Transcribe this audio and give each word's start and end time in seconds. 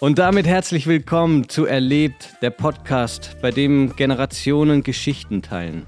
Und 0.00 0.18
damit 0.18 0.46
herzlich 0.46 0.86
willkommen 0.86 1.48
zu 1.48 1.66
Erlebt, 1.66 2.36
der 2.42 2.50
Podcast, 2.50 3.36
bei 3.40 3.50
dem 3.50 3.94
Generationen 3.96 4.82
Geschichten 4.82 5.40
teilen. 5.40 5.86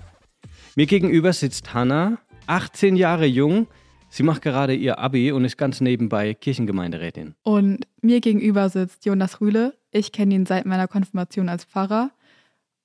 Mir 0.76 0.86
gegenüber 0.86 1.32
sitzt 1.32 1.74
Hanna, 1.74 2.18
18 2.46 2.96
Jahre 2.96 3.26
jung. 3.26 3.66
Sie 4.08 4.22
macht 4.22 4.42
gerade 4.42 4.74
ihr 4.74 4.98
Abi 4.98 5.32
und 5.32 5.44
ist 5.44 5.58
ganz 5.58 5.80
nebenbei 5.80 6.34
Kirchengemeinderätin. 6.34 7.34
Und 7.42 7.86
mir 8.00 8.20
gegenüber 8.20 8.68
sitzt 8.68 9.04
Jonas 9.04 9.40
Rühle. 9.40 9.74
Ich 9.90 10.12
kenne 10.12 10.34
ihn 10.34 10.46
seit 10.46 10.66
meiner 10.66 10.88
Konfirmation 10.88 11.48
als 11.48 11.64
Pfarrer. 11.64 12.10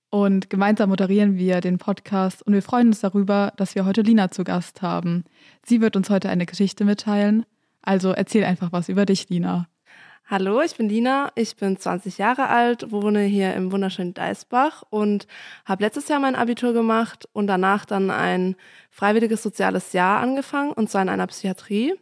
Und 0.10 0.50
gemeinsam 0.50 0.90
moderieren 0.90 1.38
wir 1.38 1.62
den 1.62 1.78
Podcast 1.78 2.46
und 2.46 2.54
wir 2.54 2.62
freuen 2.62 2.88
uns 2.88 3.00
darüber, 3.00 3.54
dass 3.56 3.76
wir 3.76 3.86
heute 3.86 4.02
Lina 4.02 4.30
zu 4.30 4.44
Gast 4.44 4.82
haben. 4.82 5.24
Sie 5.64 5.80
wird 5.80 5.96
uns 5.96 6.10
heute 6.10 6.30
eine 6.30 6.46
Geschichte 6.46 6.84
mitteilen. 6.84 7.46
Also 7.82 8.12
erzähl 8.12 8.44
einfach 8.44 8.74
was 8.74 8.90
über 8.90 9.06
dich, 9.06 9.30
Lina. 9.30 9.68
Hallo, 10.32 10.62
ich 10.62 10.78
bin 10.78 10.88
Lina, 10.88 11.30
ich 11.36 11.58
bin 11.58 11.76
20 11.76 12.18
Jahre 12.18 12.48
alt, 12.48 12.90
wohne 12.90 13.24
hier 13.24 13.54
im 13.54 13.74
wunderschönen 13.74 14.14
Deisbach 14.14 14.82
und 14.90 15.28
habe 15.66 15.84
letztes 15.84 16.08
Jahr 16.08 16.22
mein 16.22 16.36
Abitur 16.36 16.72
gemacht 16.72 17.28
und 17.34 17.48
danach 17.48 17.84
dann 17.84 18.10
ein 18.10 18.56
freiwilliges 18.92 19.44
soziales 19.44 19.92
Jahr 19.92 20.22
angefangen 20.22 20.72
und 20.72 20.90
zwar 20.90 21.02
in 21.02 21.10
einer 21.10 21.28
Psychiatrie. 21.28 21.96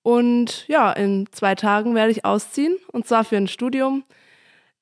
Und 0.00 0.66
ja, 0.68 0.90
in 0.92 1.26
zwei 1.30 1.54
Tagen 1.56 1.94
werde 1.94 2.10
ich 2.10 2.24
ausziehen 2.24 2.74
und 2.90 3.06
zwar 3.06 3.22
für 3.22 3.36
ein 3.36 3.48
Studium 3.48 4.02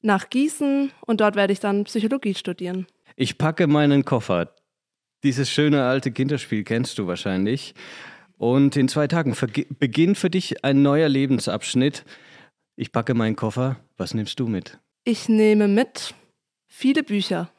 nach 0.00 0.30
Gießen 0.30 0.92
und 1.00 1.20
dort 1.20 1.34
werde 1.34 1.52
ich 1.52 1.58
dann 1.58 1.82
Psychologie 1.82 2.34
studieren. 2.34 2.86
Ich 3.16 3.36
packe 3.36 3.66
meinen 3.66 4.04
Koffer. 4.04 4.54
Dieses 5.24 5.50
schöne 5.50 5.82
alte 5.82 6.12
Kinderspiel 6.12 6.62
kennst 6.62 7.00
du 7.00 7.08
wahrscheinlich. 7.08 7.74
Und 8.38 8.76
in 8.76 8.86
zwei 8.86 9.08
Tagen 9.08 9.34
beginnt 9.80 10.18
für 10.18 10.30
dich 10.30 10.64
ein 10.64 10.82
neuer 10.82 11.08
Lebensabschnitt. 11.08 12.04
Ich 12.76 12.92
packe 12.92 13.14
meinen 13.14 13.36
Koffer. 13.36 13.76
Was 13.96 14.12
nimmst 14.12 14.38
du 14.38 14.46
mit? 14.46 14.78
Ich 15.04 15.28
nehme 15.28 15.66
mit 15.66 16.14
viele 16.66 17.02
Bücher. 17.02 17.50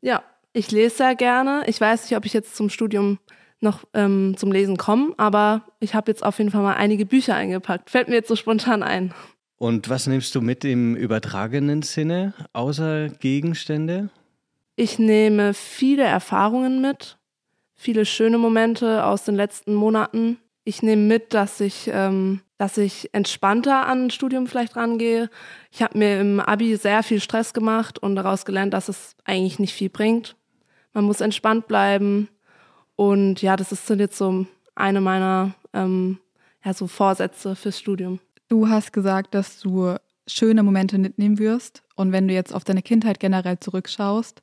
ja, 0.00 0.22
ich 0.54 0.70
lese 0.70 0.96
sehr 0.96 1.14
gerne. 1.14 1.64
Ich 1.66 1.78
weiß 1.78 2.04
nicht, 2.04 2.16
ob 2.16 2.24
ich 2.24 2.32
jetzt 2.32 2.56
zum 2.56 2.70
Studium 2.70 3.18
noch 3.60 3.84
ähm, 3.92 4.34
zum 4.38 4.52
Lesen 4.52 4.78
komme, 4.78 5.12
aber 5.18 5.66
ich 5.80 5.94
habe 5.94 6.10
jetzt 6.10 6.24
auf 6.24 6.38
jeden 6.38 6.50
Fall 6.50 6.62
mal 6.62 6.74
einige 6.74 7.04
Bücher 7.04 7.34
eingepackt. 7.34 7.90
Fällt 7.90 8.08
mir 8.08 8.14
jetzt 8.14 8.28
so 8.28 8.36
spontan 8.36 8.82
ein. 8.82 9.14
Und 9.58 9.88
was 9.88 10.06
nimmst 10.06 10.34
du 10.34 10.40
mit 10.40 10.64
im 10.64 10.96
übertragenen 10.96 11.82
Sinne, 11.82 12.34
außer 12.52 13.08
Gegenstände? 13.08 14.10
Ich 14.76 14.98
nehme 14.98 15.54
viele 15.54 16.04
Erfahrungen 16.04 16.82
mit, 16.82 17.18
viele 17.74 18.04
schöne 18.04 18.36
Momente 18.36 19.04
aus 19.04 19.24
den 19.24 19.34
letzten 19.34 19.74
Monaten. 19.74 20.38
Ich 20.68 20.82
nehme 20.82 21.02
mit, 21.02 21.32
dass 21.32 21.60
ich, 21.60 21.88
ähm, 21.92 22.40
dass 22.58 22.76
ich 22.76 23.14
entspannter 23.14 23.86
an 23.86 24.06
ein 24.06 24.10
Studium 24.10 24.48
vielleicht 24.48 24.74
rangehe. 24.74 25.30
Ich 25.70 25.80
habe 25.80 25.96
mir 25.96 26.20
im 26.20 26.40
Abi 26.40 26.74
sehr 26.74 27.04
viel 27.04 27.20
Stress 27.20 27.54
gemacht 27.54 28.00
und 28.00 28.16
daraus 28.16 28.44
gelernt, 28.44 28.74
dass 28.74 28.88
es 28.88 29.14
eigentlich 29.24 29.60
nicht 29.60 29.74
viel 29.74 29.90
bringt. 29.90 30.34
Man 30.92 31.04
muss 31.04 31.20
entspannt 31.20 31.68
bleiben. 31.68 32.28
Und 32.96 33.42
ja, 33.42 33.54
das 33.54 33.70
ist 33.70 33.88
jetzt 33.90 34.18
so 34.18 34.44
eine 34.74 35.00
meiner 35.00 35.54
ähm, 35.72 36.18
ja, 36.64 36.74
so 36.74 36.88
Vorsätze 36.88 37.54
fürs 37.54 37.78
Studium. 37.78 38.18
Du 38.48 38.68
hast 38.68 38.92
gesagt, 38.92 39.34
dass 39.34 39.60
du 39.60 39.94
schöne 40.26 40.64
Momente 40.64 40.98
mitnehmen 40.98 41.38
wirst. 41.38 41.84
Und 41.94 42.10
wenn 42.10 42.26
du 42.26 42.34
jetzt 42.34 42.52
auf 42.52 42.64
deine 42.64 42.82
Kindheit 42.82 43.20
generell 43.20 43.60
zurückschaust, 43.60 44.42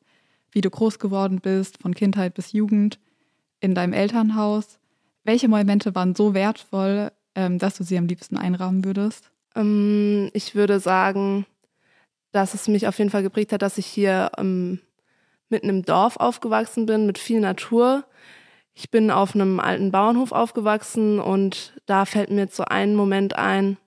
wie 0.54 0.62
du 0.62 0.70
groß 0.70 1.00
geworden 1.00 1.42
bist, 1.42 1.82
von 1.82 1.94
Kindheit 1.94 2.34
bis 2.34 2.54
Jugend, 2.54 2.98
in 3.60 3.76
deinem 3.76 3.92
Elternhaus, 3.92 4.80
welche 5.24 5.48
Momente 5.48 5.96
waren 5.96 6.16
so 6.16 6.34
wertvoll, 6.34 7.12
ähm, 7.36 7.60
dass 7.60 7.78
du 7.78 7.84
sie 7.84 7.98
am 7.98 8.08
liebsten 8.08 8.38
einrahmen 8.38 8.86
würdest? 8.86 9.32
Ähm, 9.56 10.30
ich 10.34 10.56
würde 10.56 10.80
sagen, 10.80 11.46
dass 12.32 12.54
es 12.54 12.68
mich 12.68 12.88
auf 12.88 12.98
jeden 12.98 13.10
Fall 13.10 13.24
geprägt 13.24 13.54
hat, 13.54 13.62
dass 13.62 13.78
ich 13.78 13.86
hier 13.86 14.32
ähm, 14.38 14.80
mitten 15.50 15.70
im 15.70 15.84
Dorf 15.84 16.18
aufgewachsen 16.18 16.86
bin, 16.86 17.06
mit 17.06 17.18
viel 17.18 17.40
Natur. 17.40 18.06
Ich 18.74 18.90
bin 18.90 19.12
auf 19.12 19.36
einem 19.36 19.60
alten 19.60 19.92
Bauernhof 19.92 20.32
aufgewachsen 20.32 21.20
und 21.20 21.74
da 21.86 22.06
fällt 22.06 22.32
mir 22.32 22.42
jetzt 22.42 22.56
so 22.56 22.64
ein 22.66 22.96
Moment 22.96 23.36
ein, 23.38 23.78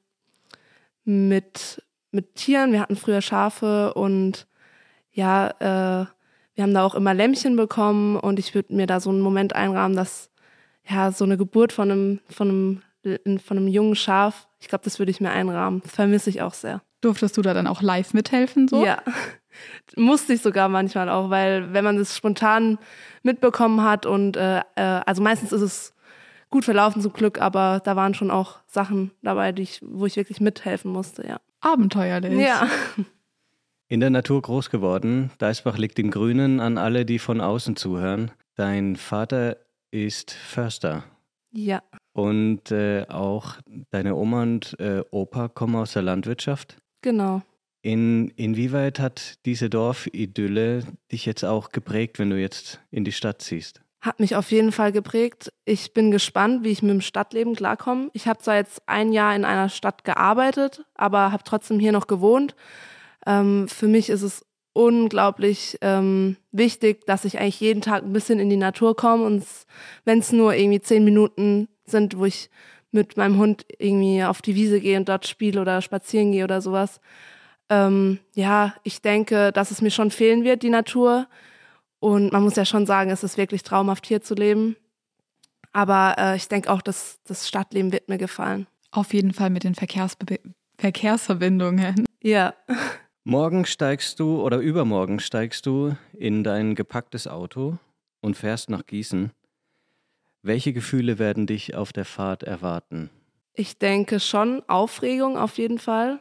mit, 1.05 1.83
mit 2.11 2.35
Tieren. 2.35 2.73
Wir 2.73 2.81
hatten 2.81 2.97
früher 2.97 3.23
Schafe 3.23 3.95
und 3.95 4.47
ja, 5.13 5.49
äh, 5.59 6.07
wir 6.55 6.63
haben 6.63 6.75
da 6.75 6.85
auch 6.85 6.95
immer 6.95 7.15
Lämmchen 7.15 7.57
bekommen 7.57 8.17
und 8.17 8.39
ich 8.39 8.55
würde 8.55 8.75
mir 8.75 8.87
da 8.87 9.01
so 9.01 9.11
einen 9.11 9.21
Moment 9.21 9.55
einrahmen, 9.55 9.97
dass 9.97 10.31
ja 10.89 11.13
so 11.13 11.25
eine 11.25 11.37
Geburt 11.37 11.73
von 11.73 11.91
einem, 11.91 12.21
von 12.29 12.83
einem, 13.05 13.39
von 13.39 13.57
einem 13.57 13.69
jungen 13.69 13.95
Schaf, 13.95 14.49
ich 14.61 14.69
glaube, 14.69 14.85
das 14.85 14.99
würde 14.99 15.11
ich 15.11 15.21
mir 15.21 15.31
einrahmen. 15.31 15.81
Das 15.83 15.93
vermisse 15.93 16.31
ich 16.31 16.43
auch 16.43 16.55
sehr. 16.55 16.83
Durftest 17.01 17.37
du 17.37 17.43
da 17.43 17.55
dann 17.55 17.67
auch 17.67 17.83
live 17.83 18.15
mithelfen 18.15 18.69
so? 18.69 18.85
Ja. 18.85 19.03
Musste 19.97 20.33
ich 20.33 20.43
sogar 20.43 20.69
manchmal 20.69 21.09
auch, 21.09 21.31
weil 21.31 21.73
wenn 21.73 21.85
man 21.85 21.97
das 21.97 22.17
spontan 22.17 22.79
mitbekommen 23.23 23.83
hat 23.83 24.05
und 24.05 24.37
äh, 24.37 24.59
äh, 24.75 24.83
also 25.07 25.23
meistens 25.23 25.53
ist 25.53 25.63
es 25.63 25.95
gut 26.51 26.65
verlaufen 26.65 27.03
zum 27.03 27.13
Glück, 27.13 27.41
aber 27.41 27.81
da 27.85 27.97
waren 27.97 28.15
schon 28.15 28.31
auch 28.31 28.59
Sachen 28.67 29.11
dabei, 29.23 29.53
die 29.53 29.63
ich, 29.63 29.81
wo 29.83 30.07
ich 30.07 30.17
wirklich 30.17 30.41
mithelfen 30.41 30.91
musste, 30.91 31.27
ja. 31.27 31.39
Abenteuerlich. 31.61 32.39
Ja. 32.39 32.69
In 33.89 34.01
der 34.01 34.11
Natur 34.11 34.43
groß 34.43 34.71
geworden. 34.71 35.31
Deisbach 35.39 35.79
liegt 35.79 35.99
im 35.99 36.11
Grünen 36.11 36.61
an 36.61 36.77
alle, 36.77 37.05
die 37.05 37.19
von 37.19 37.41
außen 37.41 37.77
zuhören. 37.77 38.33
Dein 38.57 38.97
Vater 38.97 39.57
ist 39.91 40.33
Förster. 40.33 41.05
Ja. 41.53 41.83
Und 42.13 42.71
äh, 42.71 43.07
auch 43.09 43.57
deine 43.91 44.15
Oma 44.15 44.43
und 44.43 44.79
äh, 44.79 45.03
Opa 45.11 45.49
kommen 45.49 45.77
aus 45.77 45.93
der 45.93 46.03
Landwirtschaft. 46.03 46.77
Genau. 47.03 47.43
In, 47.83 48.29
inwieweit 48.31 48.99
hat 48.99 49.45
diese 49.47 49.71
Dorfidylle 49.71 50.85
dich 51.13 51.25
jetzt 51.25 51.45
auch 51.45 51.71
geprägt, 51.71 52.19
wenn 52.19 52.31
du 52.31 52.41
jetzt 52.41 52.81
in 52.91 53.05
die 53.05 53.13
Stadt 53.13 53.43
ziehst? 53.43 53.81
hat 54.07 54.21
mich 54.21 54.37
auf 54.37 54.51
jeden 54.53 54.73
Fall 54.73 54.93
geprägt. 54.93 55.53
Ich 55.65 55.93
bin 55.93 56.11
gespannt, 56.11 56.65
wie 56.65 56.71
ich 56.71 56.81
mit 56.81 56.93
dem 56.93 57.01
Stadtleben 57.01 57.55
klarkomme. 57.57 58.09
Ich 58.13 58.29
habe 58.29 58.39
zwar 58.39 58.55
jetzt 58.55 58.81
ein 58.87 59.13
Jahr 59.13 59.35
in 59.35 59.45
einer 59.45 59.69
Stadt 59.69 60.05
gearbeitet, 60.05 60.85
aber 60.95 61.33
habe 61.33 61.43
trotzdem 61.45 61.81
hier 61.81 61.93
noch 61.93 62.07
gewohnt. 62.07 62.55
Ähm, 63.27 63.67
für 63.69 63.89
mich 63.89 64.09
ist 64.09 64.23
es 64.23 64.46
unglaublich 64.77 65.79
ähm, 65.81 66.37
wichtig, 66.53 67.07
dass 67.07 67.25
ich 67.25 67.41
eigentlich 67.41 67.61
jeden 67.61 67.81
Tag 67.81 68.03
ein 68.05 68.13
bisschen 68.13 68.39
in 68.39 68.51
die 68.51 68.57
Natur 68.57 68.95
komme 68.95 69.25
und 69.25 69.45
wenn 70.05 70.19
es 70.19 70.33
nur 70.33 70.55
irgendwie 70.55 70.81
zehn 70.81 71.03
Minuten 71.03 71.69
sind, 71.87 72.19
wo 72.19 72.27
ich 72.27 72.51
mit 72.91 73.17
meinem 73.17 73.39
Hund 73.39 73.65
irgendwie 73.79 74.23
auf 74.23 74.43
die 74.43 74.55
Wiese 74.55 74.81
gehe 74.81 74.99
und 74.99 75.09
dort 75.09 75.27
spiele 75.27 75.61
oder 75.61 75.81
spazieren 75.81 76.33
gehe 76.33 76.45
oder 76.45 76.61
sowas. 76.61 77.01
Ähm, 77.69 78.19
ja, 78.35 78.75
ich 78.85 79.03
denke, 79.03 79.51
dass 79.53 79.71
es 79.71 79.83
mir 79.83 79.91
schon 79.91 80.11
fehlen 80.11 80.45
wird, 80.45 80.63
die 80.63 80.71
Natur. 80.71 81.27
Und 81.99 82.33
man 82.33 82.43
muss 82.43 82.57
ja 82.57 82.65
schon 82.65 82.87
sagen, 82.87 83.11
es 83.11 83.25
ist 83.25 83.39
wirklich 83.39 83.63
traumhaft 83.63 84.07
hier 84.07 84.23
zu 84.23 84.35
leben. 84.35 84.77
Aber 85.73 86.15
äh, 86.19 86.37
ich 86.37 86.49
denke 86.49 86.71
auch, 86.71 86.81
dass 86.81 87.19
das 87.25 87.49
Stadtleben 87.49 87.93
wird 87.93 88.09
mir 88.09 88.19
gefallen. 88.19 88.67
Auf 88.91 89.13
jeden 89.13 89.33
Fall 89.33 89.51
mit 89.51 89.65
den 89.65 89.75
Verkehrsbe 89.75 90.39
Verkehrsverbindungen. 90.79 92.05
Ja. 92.23 92.55
Morgen 93.29 93.67
steigst 93.67 94.21
du 94.21 94.41
oder 94.41 94.59
übermorgen 94.59 95.19
steigst 95.19 95.67
du 95.67 95.97
in 96.13 96.45
dein 96.45 96.77
gepacktes 96.77 97.27
Auto 97.27 97.77
und 98.21 98.37
fährst 98.37 98.71
nach 98.71 98.87
Gießen. 98.87 99.33
Welche 100.43 100.73
Gefühle 100.73 101.19
werden 101.19 101.49
dich 101.49 101.75
auf 101.75 101.93
der 101.93 102.05
Fahrt 102.05 102.45
erwarten? 102.45 103.11
Ich 103.53 103.78
denke 103.78 104.21
schon 104.21 104.63
Aufregung 104.69 105.37
auf 105.37 105.59
jeden 105.59 105.81
Fall. 105.81 106.21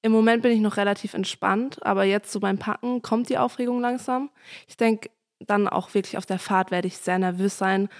Im 0.00 0.12
Moment 0.12 0.42
bin 0.42 0.52
ich 0.52 0.60
noch 0.60 0.78
relativ 0.78 1.12
entspannt, 1.12 1.84
aber 1.84 2.04
jetzt 2.04 2.32
so 2.32 2.40
beim 2.40 2.56
Packen 2.56 3.02
kommt 3.02 3.28
die 3.28 3.36
Aufregung 3.36 3.82
langsam. 3.82 4.30
Ich 4.66 4.78
denke, 4.78 5.10
dann 5.40 5.68
auch 5.68 5.92
wirklich 5.92 6.16
auf 6.16 6.24
der 6.24 6.38
Fahrt 6.38 6.70
werde 6.70 6.88
ich 6.88 6.96
sehr 6.96 7.18
nervös 7.18 7.58
sein, 7.58 7.90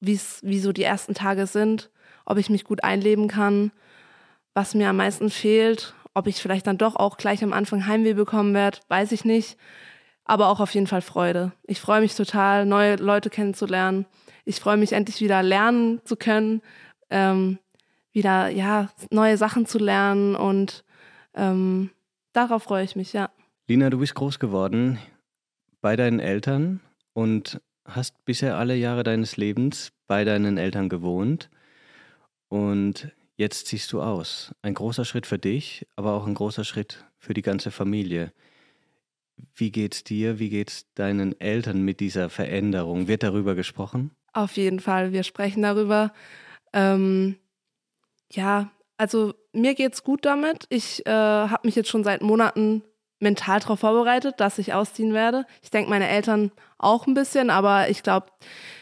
wie 0.00 0.16
so 0.18 0.72
die 0.72 0.84
ersten 0.84 1.14
Tage 1.14 1.46
sind, 1.46 1.88
ob 2.26 2.36
ich 2.36 2.50
mich 2.50 2.64
gut 2.64 2.84
einleben 2.84 3.26
kann, 3.26 3.72
was 4.52 4.74
mir 4.74 4.90
am 4.90 4.98
meisten 4.98 5.30
fehlt, 5.30 5.94
ob 6.14 6.26
ich 6.26 6.36
vielleicht 6.36 6.66
dann 6.66 6.78
doch 6.78 6.96
auch 6.96 7.16
gleich 7.16 7.42
am 7.42 7.52
Anfang 7.52 7.86
Heimweh 7.86 8.14
bekommen 8.14 8.54
werde, 8.54 8.78
weiß 8.88 9.12
ich 9.12 9.24
nicht. 9.24 9.56
Aber 10.24 10.48
auch 10.48 10.60
auf 10.60 10.74
jeden 10.74 10.86
Fall 10.86 11.02
Freude. 11.02 11.52
Ich 11.64 11.80
freue 11.80 12.00
mich 12.00 12.14
total, 12.14 12.66
neue 12.66 12.96
Leute 12.96 13.30
kennenzulernen. 13.30 14.06
Ich 14.44 14.60
freue 14.60 14.76
mich 14.76 14.92
endlich 14.92 15.20
wieder 15.20 15.42
lernen 15.42 16.00
zu 16.04 16.16
können, 16.16 16.62
ähm, 17.10 17.58
wieder 18.12 18.48
ja 18.48 18.90
neue 19.10 19.36
Sachen 19.36 19.66
zu 19.66 19.78
lernen 19.78 20.36
und 20.36 20.84
ähm, 21.34 21.90
darauf 22.32 22.64
freue 22.64 22.84
ich 22.84 22.96
mich, 22.96 23.12
ja. 23.12 23.30
Lina, 23.68 23.90
du 23.90 23.98
bist 23.98 24.14
groß 24.14 24.38
geworden 24.38 24.98
bei 25.80 25.96
deinen 25.96 26.20
Eltern 26.20 26.80
und 27.12 27.60
hast 27.84 28.24
bisher 28.24 28.56
alle 28.56 28.74
Jahre 28.74 29.02
deines 29.02 29.36
Lebens 29.36 29.92
bei 30.06 30.24
deinen 30.24 30.58
Eltern 30.58 30.88
gewohnt 30.88 31.50
und 32.48 33.12
jetzt 33.40 33.66
ziehst 33.66 33.90
du 33.92 34.02
aus. 34.02 34.54
Ein 34.60 34.74
großer 34.74 35.06
Schritt 35.06 35.26
für 35.26 35.38
dich, 35.38 35.86
aber 35.96 36.12
auch 36.12 36.26
ein 36.26 36.34
großer 36.34 36.62
Schritt 36.62 37.04
für 37.18 37.32
die 37.32 37.42
ganze 37.42 37.70
Familie. 37.70 38.32
Wie 39.54 39.72
geht's 39.72 40.04
dir? 40.04 40.38
Wie 40.38 40.50
geht's 40.50 40.92
deinen 40.94 41.40
Eltern 41.40 41.82
mit 41.82 42.00
dieser 42.00 42.28
Veränderung? 42.28 43.08
Wird 43.08 43.22
darüber 43.22 43.54
gesprochen? 43.54 44.10
Auf 44.34 44.56
jeden 44.58 44.78
Fall, 44.78 45.12
wir 45.12 45.22
sprechen 45.22 45.62
darüber. 45.62 46.12
Ähm, 46.74 47.36
ja, 48.30 48.70
also 48.98 49.32
mir 49.54 49.74
geht's 49.74 50.04
gut 50.04 50.26
damit. 50.26 50.66
Ich 50.68 51.06
äh, 51.06 51.10
habe 51.10 51.66
mich 51.66 51.74
jetzt 51.74 51.88
schon 51.88 52.04
seit 52.04 52.20
Monaten 52.20 52.82
mental 53.20 53.60
darauf 53.60 53.80
vorbereitet, 53.80 54.38
dass 54.38 54.58
ich 54.58 54.74
ausziehen 54.74 55.14
werde. 55.14 55.46
Ich 55.62 55.70
denke, 55.70 55.88
meine 55.88 56.08
Eltern 56.08 56.52
auch 56.76 57.06
ein 57.06 57.14
bisschen, 57.14 57.48
aber 57.48 57.88
ich 57.88 58.02
glaube, 58.02 58.26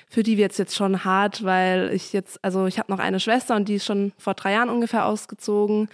für 0.08 0.22
die 0.22 0.38
wird 0.38 0.52
es 0.52 0.58
jetzt 0.58 0.74
schon 0.74 1.04
hart, 1.04 1.44
weil 1.44 1.90
ich 1.92 2.12
jetzt, 2.12 2.42
also 2.42 2.66
ich 2.66 2.78
habe 2.78 2.90
noch 2.90 2.98
eine 2.98 3.20
Schwester 3.20 3.56
und 3.56 3.68
die 3.68 3.74
ist 3.74 3.84
schon 3.84 4.12
vor 4.16 4.34
drei 4.34 4.52
Jahren 4.52 4.70
ungefähr 4.70 5.06
ausgezogen. 5.06 5.88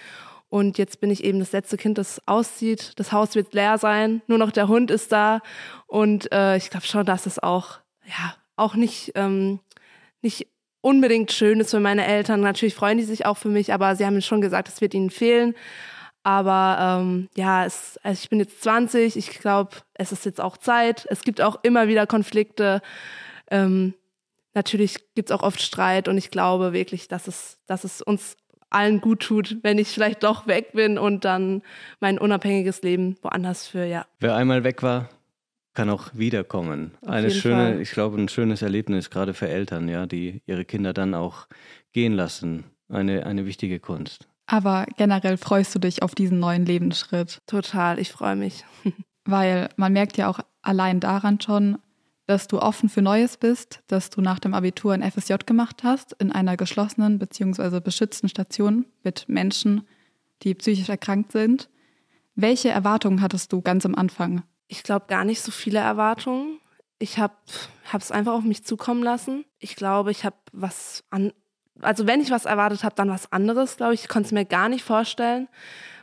Und 0.49 0.79
jetzt 0.79 1.01
bin 1.01 1.11
ich 1.11 1.25
eben 1.25 1.41
das 1.41 1.51
letzte 1.51 1.77
Kind, 1.77 1.99
das 1.99 2.23
auszieht. 2.27 2.93
Das 2.97 3.11
Haus 3.11 3.35
wird 3.35 3.55
leer 3.55 3.77
sein, 3.77 4.23
nur 4.29 4.39
noch 4.39 4.53
der 4.53 4.69
Hund 4.69 4.93
ist 4.93 5.11
da. 5.11 5.41
Und 5.89 6.31
äh, 6.33 6.57
ich 6.57 6.71
glaube 6.71 6.87
schon, 6.87 7.05
dass 7.05 7.27
es 7.27 7.43
auch, 7.43 7.81
ja, 8.07 8.37
auch 8.55 8.77
nicht, 8.77 9.13
ähm, 9.17 9.59
nicht 10.23 10.47
unbedingt 10.81 11.33
schön 11.33 11.59
ist 11.59 11.73
für 11.73 11.81
meine 11.81 12.07
Eltern. 12.07 12.41
Natürlich 12.41 12.77
freuen 12.77 12.99
die 12.99 13.05
sich 13.05 13.27
auch 13.27 13.37
für 13.37 13.49
mich, 13.49 13.73
aber 13.73 13.97
sie 13.97 14.07
haben 14.07 14.15
mir 14.15 14.23
schon 14.23 14.41
gesagt, 14.41 14.69
es 14.69 14.81
wird 14.81 14.95
ihnen 14.95 15.11
fehlen. 15.11 15.55
Aber 16.23 17.01
ähm, 17.01 17.29
ja, 17.35 17.65
es, 17.65 17.99
also 18.05 18.21
ich 18.23 18.31
bin 18.31 18.39
jetzt 18.39 18.63
20, 18.63 19.17
ich 19.17 19.31
glaube, 19.41 19.77
es 19.95 20.13
ist 20.13 20.25
jetzt 20.25 20.41
auch 20.41 20.57
Zeit. 20.57 21.07
Es 21.11 21.23
gibt 21.23 21.41
auch 21.41 21.59
immer 21.65 21.89
wieder 21.89 22.07
Konflikte. 22.07 22.81
Ähm, 23.51 23.95
natürlich 24.55 25.15
gibt 25.15 25.31
es 25.31 25.37
auch 25.37 25.43
oft 25.43 25.61
Streit 25.61 26.09
und 26.09 26.19
ich 26.19 26.31
glaube 26.31 26.73
wirklich, 26.73 27.09
dass 27.09 27.29
es, 27.29 27.59
dass 27.67 27.85
es 27.85 28.03
uns 28.03 28.37
allen 28.71 29.01
gut 29.01 29.21
tut, 29.21 29.59
wenn 29.63 29.79
ich 29.79 29.89
vielleicht 29.89 30.23
doch 30.25 30.47
weg 30.47 30.73
bin 30.73 30.99
und 30.99 31.25
dann 31.25 31.63
mein 32.01 32.19
unabhängiges 32.19 32.83
Leben 32.83 33.17
woanders 33.23 33.67
für, 33.67 33.85
ja. 33.85 34.07
Wer 34.21 34.35
einmal 34.35 34.65
weg 34.65 34.83
war, 34.83 35.09
kann 35.75 35.91
auch 35.91 36.11
wiederkommen. 36.13 36.93
Auf 37.03 37.09
Eine 37.09 37.31
schöne, 37.31 37.73
Fall. 37.73 37.81
ich 37.81 37.91
glaube, 37.91 38.17
ein 38.19 38.29
schönes 38.29 38.63
Erlebnis, 38.63 39.11
gerade 39.11 39.35
für 39.35 39.49
Eltern, 39.49 39.89
ja, 39.89 40.07
die 40.07 40.43
ihre 40.47 40.65
Kinder 40.65 40.93
dann 40.93 41.15
auch 41.15 41.47
gehen 41.93 42.13
lassen. 42.13 42.65
Eine, 42.89 43.27
eine 43.27 43.47
wichtige 43.47 43.81
Kunst. 43.81 44.29
Aber 44.47 44.87
generell 44.97 45.37
freust 45.37 45.75
du 45.75 45.79
dich 45.79 46.03
auf 46.03 46.15
diesen 46.15 46.39
neuen 46.39 46.67
Lebensschritt? 46.67 47.39
Total, 47.47 47.99
ich 47.99 48.13
freue 48.13 48.37
mich. 48.37 48.65
Weil 49.25 49.69
man 49.77 49.93
merkt 49.93 50.17
ja 50.17 50.29
auch 50.29 50.41
allein 50.63 51.01
daran 51.01 51.41
schon, 51.41 51.79
dass 52.27 52.49
du 52.49 52.61
offen 52.61 52.89
für 52.89 53.03
Neues 53.03 53.37
bist, 53.37 53.81
dass 53.87 54.11
du 54.11 54.21
nach 54.21 54.39
dem 54.39 54.55
Abitur 54.55 54.95
ein 54.95 55.03
FSJ 55.03 55.35
gemacht 55.47 55.85
hast 55.85 56.13
in 56.15 56.33
einer 56.33 56.57
geschlossenen 56.57 57.19
bzw. 57.19 57.81
beschützten 57.81 58.29
Station 58.29 58.87
mit 59.03 59.29
Menschen, 59.29 59.87
die 60.43 60.55
psychisch 60.55 60.89
erkrankt 60.89 61.33
sind. 61.33 61.69
Welche 62.35 62.71
Erwartungen 62.71 63.21
hattest 63.21 63.53
du 63.53 63.61
ganz 63.61 63.85
am 63.87 63.95
Anfang? 63.95 64.43
Ich 64.69 64.83
glaube 64.83 65.07
gar 65.09 65.25
nicht 65.25 65.43
so 65.43 65.53
viele 65.53 65.79
Erwartungen. 65.79 66.59
Ich 66.99 67.19
habe 67.19 67.35
es 67.93 68.11
einfach 68.11 68.33
auf 68.33 68.45
mich 68.45 68.65
zukommen 68.65 69.03
lassen. 69.03 69.45
Ich 69.59 69.77
glaube, 69.77 70.11
ich 70.11 70.25
habe 70.25 70.37
was 70.53 71.05
an, 71.11 71.33
also 71.81 72.07
wenn 72.07 72.21
ich 72.21 72.31
was 72.31 72.47
erwartet 72.47 72.85
habe, 72.85 72.95
dann 72.95 73.11
was 73.11 73.31
anderes, 73.33 73.77
glaube 73.77 73.95
ich. 73.95 74.03
Ich 74.03 74.09
konnte 74.09 74.29
es 74.29 74.33
mir 74.33 74.47
gar 74.47 74.69
nicht 74.69 74.85
vorstellen. 74.85 75.49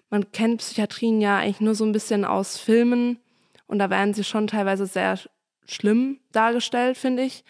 Man 0.09 0.31
kennt 0.31 0.59
Psychiatrien 0.59 1.19
ja 1.19 1.37
eigentlich 1.37 1.61
nur 1.61 1.73
so 1.73 1.85
ein 1.85 1.93
bisschen 1.93 2.25
aus 2.25 2.57
Filmen 2.57 3.19
und 3.65 3.79
da 3.79 3.89
werden 3.89 4.13
sie 4.13 4.23
schon 4.23 4.47
teilweise 4.47 4.85
sehr 4.85 5.17
schlimm 5.73 6.19
dargestellt, 6.31 6.97
finde 6.97 7.23
ich. 7.23 7.43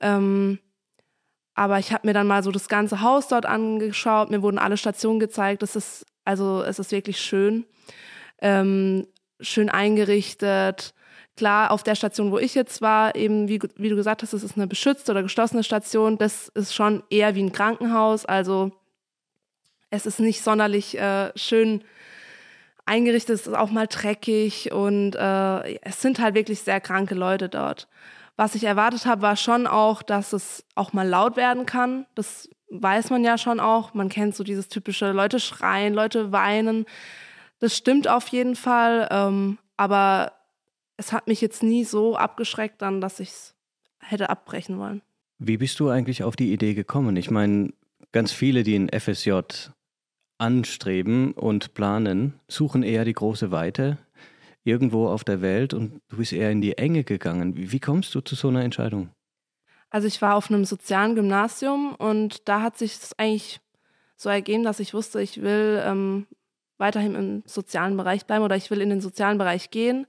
Ähm, 0.00 0.58
aber 1.54 1.78
ich 1.78 1.92
habe 1.92 2.06
mir 2.06 2.14
dann 2.14 2.26
mal 2.26 2.42
so 2.42 2.50
das 2.50 2.68
ganze 2.68 3.00
Haus 3.00 3.28
dort 3.28 3.46
angeschaut, 3.46 4.30
mir 4.30 4.42
wurden 4.42 4.58
alle 4.58 4.76
Stationen 4.76 5.20
gezeigt. 5.20 5.62
Das 5.62 5.76
ist, 5.76 6.04
also 6.24 6.62
es 6.62 6.78
ist 6.78 6.90
wirklich 6.90 7.20
schön. 7.20 7.64
Ähm, 8.40 9.06
schön 9.40 9.70
eingerichtet 9.70 10.94
Klar, 11.36 11.72
auf 11.72 11.82
der 11.82 11.96
Station, 11.96 12.30
wo 12.30 12.38
ich 12.38 12.54
jetzt 12.54 12.80
war, 12.80 13.16
eben 13.16 13.48
wie, 13.48 13.60
wie 13.76 13.88
du 13.88 13.96
gesagt 13.96 14.22
hast, 14.22 14.32
es 14.32 14.44
ist 14.44 14.56
eine 14.56 14.68
beschützte 14.68 15.10
oder 15.10 15.22
geschlossene 15.22 15.64
Station. 15.64 16.16
Das 16.16 16.48
ist 16.48 16.72
schon 16.72 17.02
eher 17.10 17.34
wie 17.34 17.42
ein 17.42 17.50
Krankenhaus. 17.50 18.24
Also 18.24 18.70
es 19.90 20.06
ist 20.06 20.20
nicht 20.20 20.42
sonderlich 20.42 20.96
äh, 20.96 21.32
schön 21.36 21.82
eingerichtet, 22.86 23.36
es 23.36 23.46
ist 23.46 23.54
auch 23.54 23.70
mal 23.70 23.86
dreckig 23.86 24.72
und 24.72 25.14
äh, 25.14 25.78
es 25.80 26.00
sind 26.00 26.18
halt 26.18 26.34
wirklich 26.34 26.60
sehr 26.60 26.80
kranke 26.80 27.14
Leute 27.14 27.48
dort. 27.48 27.88
Was 28.36 28.54
ich 28.54 28.64
erwartet 28.64 29.06
habe, 29.06 29.22
war 29.22 29.36
schon 29.36 29.66
auch, 29.66 30.02
dass 30.02 30.32
es 30.32 30.64
auch 30.74 30.92
mal 30.92 31.06
laut 31.06 31.36
werden 31.36 31.66
kann. 31.66 32.06
Das 32.14 32.48
weiß 32.70 33.10
man 33.10 33.22
ja 33.24 33.38
schon 33.38 33.60
auch. 33.60 33.94
Man 33.94 34.08
kennt 34.08 34.34
so 34.34 34.42
dieses 34.42 34.68
typische 34.68 35.12
Leute 35.12 35.38
schreien, 35.38 35.94
Leute 35.94 36.32
weinen. 36.32 36.84
Das 37.60 37.76
stimmt 37.76 38.08
auf 38.08 38.28
jeden 38.28 38.56
Fall. 38.56 39.08
Ähm, 39.10 39.58
aber 39.76 40.32
es 40.96 41.12
hat 41.12 41.28
mich 41.28 41.40
jetzt 41.40 41.62
nie 41.62 41.84
so 41.84 42.16
abgeschreckt 42.16 42.82
dann, 42.82 43.00
dass 43.00 43.20
ich 43.20 43.28
es 43.28 43.54
hätte 44.00 44.30
abbrechen 44.30 44.78
wollen. 44.78 45.02
Wie 45.38 45.56
bist 45.56 45.78
du 45.80 45.88
eigentlich 45.88 46.24
auf 46.24 46.36
die 46.36 46.52
Idee 46.52 46.74
gekommen? 46.74 47.16
Ich 47.16 47.30
meine, 47.30 47.72
ganz 48.12 48.32
viele, 48.32 48.62
die 48.62 48.76
ein 48.76 48.88
FSJ 48.88 49.40
anstreben 50.44 51.32
und 51.32 51.74
planen, 51.74 52.34
suchen 52.48 52.82
eher 52.82 53.04
die 53.04 53.12
große 53.12 53.50
Weite 53.50 53.98
irgendwo 54.62 55.08
auf 55.08 55.24
der 55.24 55.42
Welt 55.42 55.74
und 55.74 56.00
du 56.08 56.16
bist 56.16 56.32
eher 56.32 56.50
in 56.50 56.60
die 56.60 56.78
Enge 56.78 57.04
gegangen. 57.04 57.54
Wie, 57.56 57.80
kommst 57.80 58.14
du 58.14 58.20
zu 58.20 58.34
so 58.34 58.48
einer 58.48 58.62
Entscheidung? 58.62 59.10
Also 59.90 60.08
ich 60.08 60.20
war 60.22 60.36
auf 60.36 60.50
einem 60.50 60.64
sozialen 60.64 61.14
Gymnasium 61.14 61.94
und 61.94 62.48
da 62.48 62.62
hat 62.62 62.78
sich 62.78 62.94
es 62.94 63.18
eigentlich 63.18 63.60
so 64.16 64.28
ergeben, 64.28 64.64
dass 64.64 64.80
ich 64.80 64.94
wusste, 64.94 65.20
ich 65.20 65.42
will 65.42 65.82
ähm, 65.84 66.26
weiterhin 66.78 67.14
im 67.14 67.42
sozialen 67.46 67.96
Bereich 67.96 68.26
bleiben 68.26 68.44
oder 68.44 68.56
ich 68.56 68.70
will 68.70 68.80
in 68.80 68.90
den 68.90 69.00
sozialen 69.00 69.38
Bereich 69.38 69.70
gehen 69.70 70.06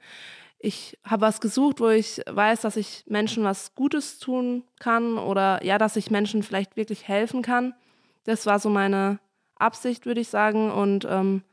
ich 0.66 0.98
habe 1.04 1.22
was 1.22 1.42
gesucht, 1.42 1.80
wo 1.80 1.90
ich 1.90 2.22
weiß, 2.28 2.62
dass 2.62 2.76
ich 2.76 3.04
Menschen 3.08 3.44
was 3.44 3.76
Gutes 3.76 4.18
tun 4.18 4.64
kann 4.80 5.18
oder 5.18 5.64
ja, 5.64 5.78
dass 5.78 5.96
ich 5.96 6.10
Menschen 6.10 6.42
vielleicht 6.42 6.76
wirklich 6.76 7.08
helfen 7.08 7.44
kann. 7.44 7.76
Das 8.24 8.48
war 8.48 8.58
so 8.58 8.70
meine 8.70 9.20
Absicht, 9.58 10.06
würde 10.06 10.22
ich 10.22 10.30
sagen. 10.30 10.72
Und 10.72 11.06
ähm, 11.10 11.44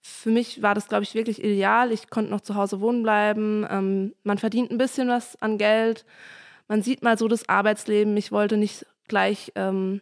für 0.00 0.30
mich 0.30 0.62
war 0.62 0.74
das, 0.74 0.88
glaube 0.88 1.04
ich, 1.04 1.14
wirklich 1.14 1.42
ideal. 1.42 1.92
Ich 1.92 2.10
konnte 2.10 2.30
noch 2.30 2.40
zu 2.40 2.54
Hause 2.54 2.80
wohnen 2.80 3.02
bleiben. 3.02 3.66
Ähm, 3.70 4.14
man 4.22 4.38
verdient 4.38 4.70
ein 4.70 4.78
bisschen 4.78 5.08
was 5.08 5.40
an 5.42 5.58
Geld. 5.58 6.04
Man 6.68 6.82
sieht 6.82 7.02
mal 7.02 7.18
so 7.18 7.28
das 7.28 7.48
Arbeitsleben. 7.48 8.16
Ich 8.16 8.32
wollte 8.32 8.56
nicht 8.56 8.86
gleich 9.08 9.52
ähm, 9.54 10.00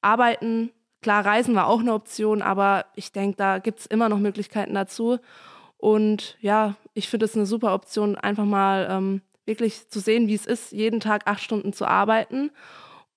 arbeiten. 0.00 0.70
Klar, 1.02 1.24
Reisen 1.24 1.54
war 1.54 1.66
auch 1.66 1.80
eine 1.80 1.94
Option, 1.94 2.42
aber 2.42 2.86
ich 2.94 3.12
denke, 3.12 3.36
da 3.36 3.58
gibt 3.58 3.80
es 3.80 3.86
immer 3.86 4.08
noch 4.08 4.18
Möglichkeiten 4.18 4.74
dazu. 4.74 5.18
Und 5.78 6.36
ja, 6.40 6.76
ich 6.92 7.08
finde 7.08 7.24
es 7.24 7.34
eine 7.34 7.46
super 7.46 7.72
Option, 7.72 8.16
einfach 8.16 8.44
mal 8.44 8.86
ähm, 8.90 9.22
wirklich 9.46 9.88
zu 9.88 9.98
sehen, 9.98 10.28
wie 10.28 10.34
es 10.34 10.46
ist, 10.46 10.72
jeden 10.72 11.00
Tag 11.00 11.26
acht 11.26 11.42
Stunden 11.42 11.72
zu 11.72 11.86
arbeiten. 11.86 12.50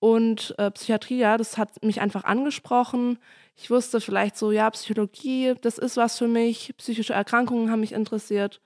Und 0.04 0.54
äh, 0.58 0.70
Psychiatrie, 0.70 1.16
ja, 1.16 1.38
das 1.38 1.56
hat 1.56 1.82
mich 1.82 2.02
einfach 2.02 2.24
angesprochen. 2.24 3.16
Ich 3.56 3.70
wusste 3.70 4.02
vielleicht 4.02 4.36
so, 4.36 4.52
ja, 4.52 4.68
Psychologie, 4.68 5.54
das 5.62 5.78
ist 5.78 5.96
was 5.96 6.18
für 6.18 6.28
mich. 6.28 6.74
Psychische 6.76 7.14
Erkrankungen 7.14 7.70
haben 7.70 7.80
mich 7.80 7.92
interessiert. 7.92 8.60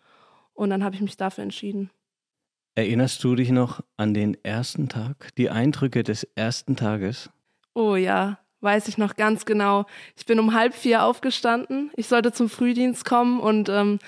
Und 0.52 0.70
dann 0.70 0.82
habe 0.82 0.96
ich 0.96 1.00
mich 1.00 1.16
dafür 1.16 1.44
entschieden. 1.44 1.90
Erinnerst 2.74 3.22
du 3.22 3.36
dich 3.36 3.50
noch 3.50 3.82
an 3.96 4.14
den 4.14 4.36
ersten 4.42 4.88
Tag, 4.88 5.28
die 5.36 5.48
Eindrücke 5.48 6.02
des 6.02 6.24
ersten 6.34 6.74
Tages? 6.74 7.30
Oh 7.72 7.94
ja, 7.94 8.40
weiß 8.60 8.88
ich 8.88 8.98
noch 8.98 9.14
ganz 9.14 9.46
genau. 9.46 9.86
Ich 10.16 10.26
bin 10.26 10.40
um 10.40 10.54
halb 10.54 10.74
vier 10.74 11.04
aufgestanden. 11.04 11.92
Ich 11.94 12.08
sollte 12.08 12.32
zum 12.32 12.48
Frühdienst 12.48 13.04
kommen 13.04 13.38
und 13.38 13.68
ähm, 13.68 14.00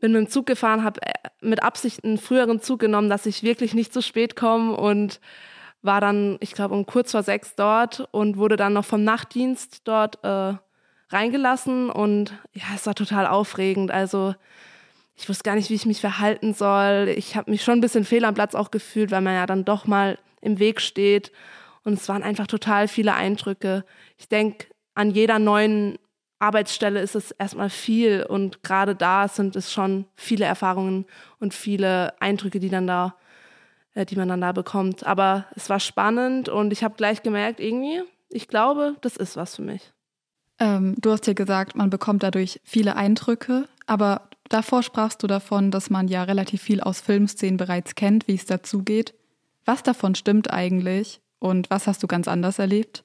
bin 0.00 0.12
mit 0.12 0.22
dem 0.22 0.30
Zug 0.30 0.46
gefahren, 0.46 0.84
habe 0.84 1.02
äh, 1.02 1.12
mit 1.42 1.62
Absicht 1.62 2.02
einen 2.02 2.16
früheren 2.16 2.62
Zug 2.62 2.80
genommen, 2.80 3.10
dass 3.10 3.26
ich 3.26 3.42
wirklich 3.42 3.74
nicht 3.74 3.92
zu 3.92 4.00
spät 4.00 4.36
komme 4.36 4.74
und 4.74 5.20
war 5.82 6.00
dann, 6.00 6.38
ich 6.40 6.52
glaube, 6.52 6.74
um 6.74 6.86
kurz 6.86 7.10
vor 7.10 7.22
sechs 7.22 7.54
dort 7.56 8.08
und 8.12 8.36
wurde 8.36 8.56
dann 8.56 8.72
noch 8.72 8.84
vom 8.84 9.04
Nachtdienst 9.04 9.82
dort 9.84 10.22
äh, 10.24 10.54
reingelassen 11.08 11.90
und 11.90 12.32
ja, 12.52 12.64
es 12.74 12.86
war 12.86 12.94
total 12.94 13.26
aufregend. 13.26 13.90
Also 13.90 14.34
ich 15.14 15.28
wusste 15.28 15.44
gar 15.44 15.56
nicht, 15.56 15.70
wie 15.70 15.74
ich 15.74 15.86
mich 15.86 16.00
verhalten 16.00 16.54
soll. 16.54 17.12
Ich 17.16 17.36
habe 17.36 17.50
mich 17.50 17.62
schon 17.62 17.78
ein 17.78 17.80
bisschen 17.80 18.04
fehl 18.04 18.24
am 18.24 18.34
Platz 18.34 18.54
auch 18.54 18.70
gefühlt, 18.70 19.10
weil 19.10 19.20
man 19.20 19.34
ja 19.34 19.46
dann 19.46 19.64
doch 19.64 19.86
mal 19.86 20.18
im 20.40 20.58
Weg 20.58 20.80
steht 20.80 21.32
und 21.84 21.94
es 21.94 22.08
waren 22.08 22.22
einfach 22.22 22.46
total 22.46 22.88
viele 22.88 23.14
Eindrücke. 23.14 23.84
Ich 24.18 24.28
denke, 24.28 24.66
an 24.94 25.10
jeder 25.10 25.38
neuen 25.38 25.98
Arbeitsstelle 26.38 27.00
ist 27.00 27.14
es 27.14 27.30
erstmal 27.30 27.70
viel 27.70 28.24
und 28.28 28.62
gerade 28.62 28.96
da 28.96 29.28
sind 29.28 29.54
es 29.54 29.72
schon 29.72 30.06
viele 30.16 30.44
Erfahrungen 30.44 31.06
und 31.38 31.54
viele 31.54 32.20
Eindrücke, 32.20 32.58
die 32.58 32.68
dann 32.68 32.86
da, 32.86 33.14
die 33.94 34.16
man 34.16 34.28
dann 34.28 34.40
da 34.40 34.52
bekommt. 34.52 35.06
Aber 35.06 35.46
es 35.54 35.68
war 35.68 35.80
spannend 35.80 36.48
und 36.48 36.72
ich 36.72 36.82
habe 36.84 36.94
gleich 36.96 37.22
gemerkt, 37.22 37.60
irgendwie, 37.60 38.02
ich 38.30 38.48
glaube, 38.48 38.96
das 39.00 39.16
ist 39.16 39.36
was 39.36 39.56
für 39.56 39.62
mich. 39.62 39.92
Ähm, 40.58 40.94
du 41.00 41.10
hast 41.10 41.26
ja 41.26 41.32
gesagt, 41.32 41.76
man 41.76 41.90
bekommt 41.90 42.22
dadurch 42.22 42.60
viele 42.64 42.96
Eindrücke, 42.96 43.68
aber 43.86 44.28
davor 44.48 44.82
sprachst 44.82 45.22
du 45.22 45.26
davon, 45.26 45.70
dass 45.70 45.90
man 45.90 46.08
ja 46.08 46.22
relativ 46.22 46.62
viel 46.62 46.80
aus 46.80 47.00
Filmszenen 47.00 47.56
bereits 47.56 47.94
kennt, 47.94 48.28
wie 48.28 48.34
es 48.34 48.46
dazugeht. 48.46 49.14
Was 49.64 49.82
davon 49.82 50.14
stimmt 50.14 50.52
eigentlich? 50.52 51.20
Und 51.38 51.70
was 51.70 51.86
hast 51.86 52.02
du 52.02 52.06
ganz 52.06 52.28
anders 52.28 52.58
erlebt? 52.58 53.04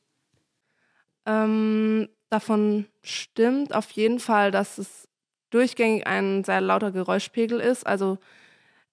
Ähm, 1.25 2.07
davon 2.29 2.85
stimmt 3.01 3.73
auf 3.73 3.89
jeden 3.91 4.19
Fall, 4.19 4.51
dass 4.51 4.77
es 4.77 5.07
durchgängig 5.49 6.05
ein 6.05 6.43
sehr 6.43 6.61
lauter 6.61 6.91
Geräuschpegel 6.91 7.59
ist. 7.59 7.87
Also 7.87 8.19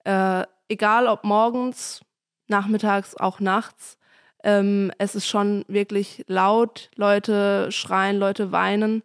äh, 0.05 0.45
egal 0.69 1.07
ob 1.07 1.25
morgens, 1.25 2.03
nachmittags, 2.49 3.17
auch 3.17 3.41
nachts, 3.41 3.99
Ähm, 4.47 4.93
es 4.99 5.15
ist 5.15 5.27
schon 5.27 5.65
wirklich 5.69 6.23
laut, 6.29 6.91
Leute 6.97 7.73
schreien, 7.73 8.19
Leute 8.19 8.53
weinen. 8.53 9.03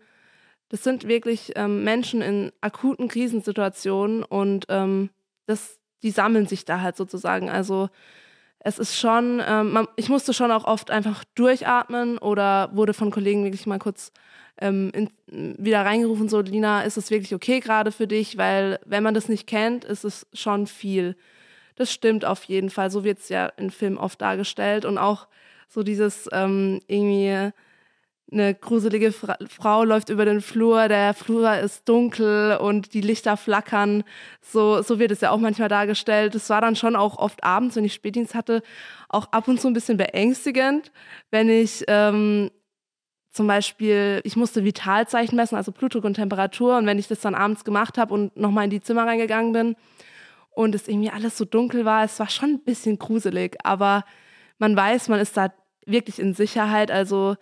Das 0.67 0.83
sind 0.83 1.07
wirklich 1.07 1.53
ähm, 1.55 1.83
Menschen 1.85 2.21
in 2.21 2.51
akuten 2.61 3.07
Krisensituationen 3.07 4.23
und 4.23 4.65
ähm, 4.67 5.09
das, 5.45 5.79
die 6.03 6.11
sammeln 6.11 6.45
sich 6.45 6.65
da 6.65 6.81
halt 6.81 6.97
sozusagen. 6.97 7.49
Also 7.49 7.89
es 8.59 8.79
ist 8.79 8.97
schon, 8.99 9.41
ähm, 9.47 9.71
man, 9.71 9.87
ich 9.95 10.09
musste 10.09 10.33
schon 10.33 10.51
auch 10.51 10.65
oft 10.65 10.91
einfach 10.91 11.23
durchatmen 11.35 12.17
oder 12.17 12.69
wurde 12.73 12.93
von 12.93 13.09
Kollegen 13.09 13.45
wirklich 13.45 13.65
mal 13.65 13.79
kurz 13.79 14.11
ähm, 14.59 14.91
in, 14.93 15.09
wieder 15.57 15.85
reingerufen, 15.85 16.27
so 16.27 16.41
Lina, 16.41 16.81
ist 16.83 16.97
es 16.97 17.11
wirklich 17.11 17.33
okay 17.33 17.61
gerade 17.61 17.93
für 17.93 18.07
dich? 18.07 18.37
Weil 18.37 18.79
wenn 18.85 19.03
man 19.03 19.13
das 19.13 19.29
nicht 19.29 19.47
kennt, 19.47 19.85
ist 19.85 20.03
es 20.03 20.27
schon 20.33 20.67
viel. 20.67 21.15
Das 21.79 21.93
stimmt 21.93 22.25
auf 22.25 22.43
jeden 22.43 22.69
Fall. 22.69 22.91
So 22.91 23.05
wird 23.05 23.19
es 23.19 23.29
ja 23.29 23.45
in 23.55 23.71
Filmen 23.71 23.97
oft 23.97 24.19
dargestellt 24.19 24.83
und 24.83 24.97
auch 24.97 25.27
so 25.69 25.81
dieses 25.81 26.27
ähm, 26.33 26.81
irgendwie 26.87 27.53
eine 28.33 28.53
gruselige 28.53 29.13
Fra 29.13 29.37
Frau 29.47 29.85
läuft 29.85 30.09
über 30.09 30.25
den 30.25 30.41
Flur, 30.41 30.89
der 30.89 31.13
Flur 31.13 31.55
ist 31.55 31.87
dunkel 31.87 32.57
und 32.57 32.93
die 32.93 32.99
Lichter 32.99 33.37
flackern. 33.37 34.03
So, 34.41 34.81
so 34.81 34.99
wird 34.99 35.11
es 35.11 35.21
ja 35.21 35.31
auch 35.31 35.37
manchmal 35.37 35.69
dargestellt. 35.69 36.35
Es 36.35 36.49
war 36.49 36.59
dann 36.59 36.75
schon 36.75 36.97
auch 36.97 37.17
oft 37.17 37.45
abends, 37.45 37.77
wenn 37.77 37.85
ich 37.85 37.93
Spätdienst 37.93 38.35
hatte, 38.35 38.61
auch 39.07 39.31
ab 39.31 39.47
und 39.47 39.61
zu 39.61 39.69
ein 39.69 39.73
bisschen 39.73 39.95
beängstigend, 39.95 40.91
wenn 41.31 41.47
ich 41.47 41.85
ähm, 41.87 42.51
zum 43.31 43.47
Beispiel, 43.47 44.19
ich 44.25 44.35
musste 44.35 44.65
Vitalzeichen 44.65 45.37
messen, 45.37 45.55
also 45.55 45.71
Blutdruck 45.71 46.03
und 46.03 46.15
Temperatur. 46.15 46.77
Und 46.77 46.85
wenn 46.87 46.99
ich 46.99 47.07
das 47.07 47.21
dann 47.21 47.35
abends 47.35 47.63
gemacht 47.63 47.97
habe 47.97 48.13
und 48.13 48.35
nochmal 48.35 48.65
in 48.65 48.69
die 48.69 48.81
Zimmer 48.81 49.07
reingegangen 49.07 49.53
bin 49.53 49.75
und 50.59 50.75
es 50.75 50.89
irgendwie 50.89 51.09
alles 51.09 51.37
so 51.37 51.45
dunkel 51.45 51.85
war, 51.85 52.03
es 52.03 52.19
war 52.19 52.29
schon 52.29 52.49
ein 52.49 52.59
bisschen 52.59 52.99
gruselig. 52.99 53.55
Aber 53.63 54.03
man 54.57 54.75
weiß, 54.75 55.07
man 55.07 55.21
ist 55.21 55.37
da 55.37 55.53
wirklich 55.85 56.19
in 56.19 56.33
Sicherheit. 56.33 56.91
Also 56.91 57.37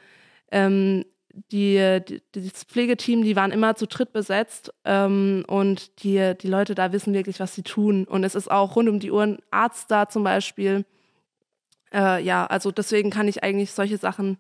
ähm, 0.51 1.03
die, 1.51 1.99
die, 2.07 2.21
das 2.31 2.63
Pflegeteam, 2.65 3.23
die 3.23 3.35
waren 3.35 3.51
immer 3.51 3.73
zu 3.75 3.87
dritt 3.87 4.13
besetzt 4.13 4.71
ähm, 4.85 5.45
und 5.47 6.03
die, 6.03 6.35
die 6.39 6.47
Leute 6.47 6.75
da 6.75 6.91
wissen 6.91 7.15
wirklich, 7.15 7.39
was 7.39 7.55
sie 7.55 7.63
tun. 7.63 8.03
Und 8.05 8.23
es 8.23 8.35
ist 8.35 8.51
auch 8.51 8.75
rund 8.75 8.87
um 8.87 8.99
die 8.99 9.09
Uhr 9.09 9.23
ein 9.23 9.39
Arzt 9.49 9.89
da 9.89 10.07
zum 10.07 10.23
Beispiel. 10.23 10.85
Äh, 11.91 12.23
ja, 12.23 12.45
also 12.45 12.69
deswegen 12.69 13.09
kann 13.09 13.27
ich 13.27 13.41
eigentlich 13.41 13.71
solche 13.71 13.97
Sachen, 13.97 14.37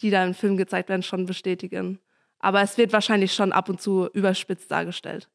die 0.00 0.08
da 0.08 0.24
im 0.24 0.32
Film 0.32 0.56
gezeigt 0.56 0.88
werden, 0.88 1.02
schon 1.02 1.26
bestätigen. 1.26 1.98
Aber 2.38 2.62
es 2.62 2.78
wird 2.78 2.94
wahrscheinlich 2.94 3.34
schon 3.34 3.52
ab 3.52 3.68
und 3.68 3.82
zu 3.82 4.08
überspitzt 4.14 4.70
dargestellt. 4.70 5.28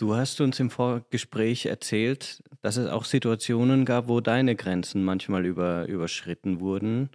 Du 0.00 0.16
hast 0.16 0.40
uns 0.40 0.58
im 0.58 0.70
Vorgespräch 0.70 1.66
erzählt, 1.66 2.42
dass 2.62 2.76
es 2.78 2.88
auch 2.88 3.04
Situationen 3.04 3.84
gab, 3.84 4.08
wo 4.08 4.20
deine 4.20 4.56
Grenzen 4.56 5.04
manchmal 5.04 5.44
über, 5.44 5.86
überschritten 5.86 6.60
wurden 6.60 7.10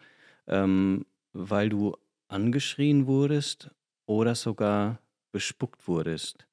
ähm, 0.48 1.06
weil 1.34 1.70
du 1.70 1.96
angeschrien 2.28 3.08
wurdest 3.08 3.72
oder 4.06 4.36
sogar 4.36 5.00
bespuckt 5.32 5.88
wurdest. 5.88 6.48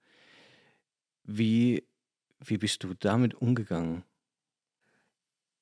Wie, 1.25 1.85
wie 2.41 2.59
bist 2.59 2.83
du 2.85 2.95
damit 2.95 3.35
umgegangen? 3.35 4.03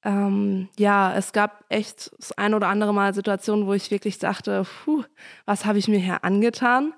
Ähm, 0.02 0.70
ja, 0.78 1.14
es 1.14 1.32
gab 1.32 1.64
echt 1.68 2.10
das 2.16 2.32
ein 2.32 2.54
oder 2.54 2.68
andere 2.68 2.94
Mal 2.94 3.12
Situationen, 3.12 3.66
wo 3.66 3.74
ich 3.74 3.90
wirklich 3.90 4.18
dachte, 4.18 4.64
puh, 4.84 5.04
was 5.44 5.66
habe 5.66 5.78
ich 5.78 5.88
mir 5.88 5.98
hier 5.98 6.24
angetan? 6.24 6.94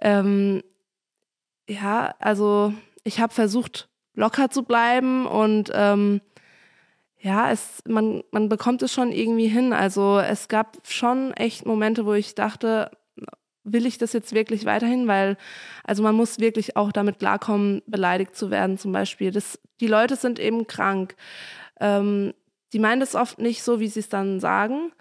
Ähm, 0.00 0.62
ja, 1.68 2.14
also 2.20 2.72
ich 3.06 3.20
habe 3.20 3.32
versucht, 3.32 3.88
locker 4.14 4.50
zu 4.50 4.64
bleiben 4.64 5.26
und 5.26 5.70
ähm, 5.72 6.20
ja, 7.20 7.50
es, 7.50 7.82
man, 7.86 8.22
man 8.32 8.48
bekommt 8.48 8.82
es 8.82 8.92
schon 8.92 9.12
irgendwie 9.12 9.46
hin. 9.46 9.72
Also 9.72 10.18
es 10.18 10.48
gab 10.48 10.78
schon 10.86 11.32
echt 11.34 11.66
Momente, 11.66 12.04
wo 12.04 12.14
ich 12.14 12.34
dachte, 12.34 12.90
will 13.62 13.86
ich 13.86 13.98
das 13.98 14.12
jetzt 14.12 14.34
wirklich 14.34 14.64
weiterhin? 14.64 15.06
Weil, 15.06 15.36
also 15.84 16.02
man 16.02 16.14
muss 16.14 16.40
wirklich 16.40 16.76
auch 16.76 16.92
damit 16.92 17.18
klarkommen, 17.20 17.82
beleidigt 17.86 18.34
zu 18.34 18.50
werden 18.50 18.76
zum 18.76 18.92
Beispiel. 18.92 19.30
Das, 19.30 19.58
die 19.80 19.88
Leute 19.88 20.16
sind 20.16 20.38
eben 20.38 20.66
krank. 20.66 21.14
Ähm, 21.80 22.34
die 22.72 22.80
meinen 22.80 23.00
das 23.00 23.14
oft 23.14 23.38
nicht 23.38 23.62
so, 23.62 23.78
wie 23.78 23.88
sie 23.88 24.00
es 24.00 24.08
dann 24.08 24.40
sagen. 24.40 24.92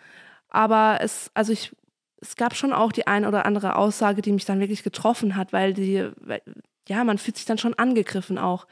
Aber 0.50 1.00
es, 1.02 1.32
also 1.34 1.52
ich, 1.52 1.76
es 2.22 2.36
gab 2.36 2.56
schon 2.56 2.72
auch 2.72 2.92
die 2.92 3.08
eine 3.08 3.28
oder 3.28 3.46
andere 3.46 3.76
Aussage, 3.76 4.22
die 4.22 4.32
mich 4.32 4.46
dann 4.46 4.60
wirklich 4.60 4.84
getroffen 4.84 5.36
hat, 5.36 5.54
weil 5.54 5.74
die, 5.74 6.08
ja, 6.88 7.04
man 7.04 7.18
fühlt 7.18 7.38
sich 7.38 7.46
dann 7.46 7.58
schon 7.58 7.74
angegriffen 7.74 8.38
auch. 8.38 8.68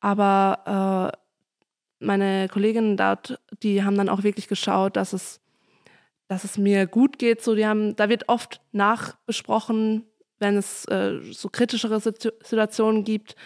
Aber 0.00 1.12
äh, 1.12 2.04
meine 2.04 2.48
Kolleginnen 2.48 2.96
dort, 2.96 3.38
die 3.62 3.84
haben 3.84 3.96
dann 3.96 4.08
auch 4.08 4.22
wirklich 4.22 4.48
geschaut, 4.48 4.96
dass 4.96 5.12
es, 5.12 5.40
dass 6.28 6.44
es 6.44 6.56
mir 6.56 6.86
gut 6.86 7.18
geht. 7.18 7.42
So, 7.42 7.54
die 7.54 7.66
haben, 7.66 7.96
da 7.96 8.08
wird 8.08 8.28
oft 8.28 8.60
nachbesprochen, 8.72 10.04
wenn 10.38 10.56
es 10.56 10.86
äh, 10.86 11.20
so 11.32 11.48
kritischere 11.50 12.00
Situationen 12.00 13.04
gibt. 13.04 13.36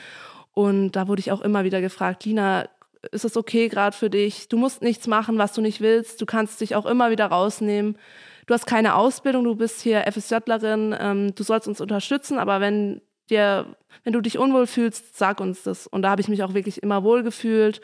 Und 0.53 0.93
da 0.93 1.09
wurde 1.09 1.21
ich 1.21 1.33
auch 1.33 1.41
immer 1.41 1.65
wieder 1.65 1.81
gefragt, 1.81 2.25
Lina, 2.25 2.69
ist 3.11 3.25
es 3.25 3.37
okay 3.37 3.69
gerade 3.69 3.97
für 3.97 4.09
dich? 4.09 4.49
Du 4.49 4.57
musst 4.57 4.81
nichts 4.81 5.07
machen, 5.09 5.37
was 5.37 5.53
du 5.53 5.61
nicht 5.61 5.81
willst. 5.81 6.21
Du 6.21 6.27
kannst 6.27 6.61
dich 6.61 6.77
auch 6.77 6.87
immer 6.87 7.11
wieder 7.11 7.27
rausnehmen. 7.27 7.99
Du 8.47 8.55
hast 8.55 8.67
keine 8.67 8.95
Ausbildung, 8.95 9.45
du 9.45 9.57
bist 9.57 9.81
hier 9.81 10.05
FSJlerin, 10.11 10.95
ähm, 10.99 11.35
du 11.35 11.43
sollst 11.43 11.67
uns 11.67 11.81
unterstützen, 11.81 12.39
aber 12.39 12.61
wenn 12.61 13.01
dir, 13.31 13.77
wenn 14.03 14.13
du 14.13 14.21
dich 14.21 14.39
unwohl 14.39 14.67
fühlst, 14.67 15.17
sag 15.17 15.41
uns 15.41 15.63
das. 15.63 15.87
Und 15.87 16.03
da 16.03 16.11
habe 16.11 16.21
ich 16.21 16.29
mich 16.29 16.43
auch 16.43 16.55
wirklich 16.55 16.83
immer 16.83 17.03
wohl 17.05 17.23
gefühlt. 17.23 17.81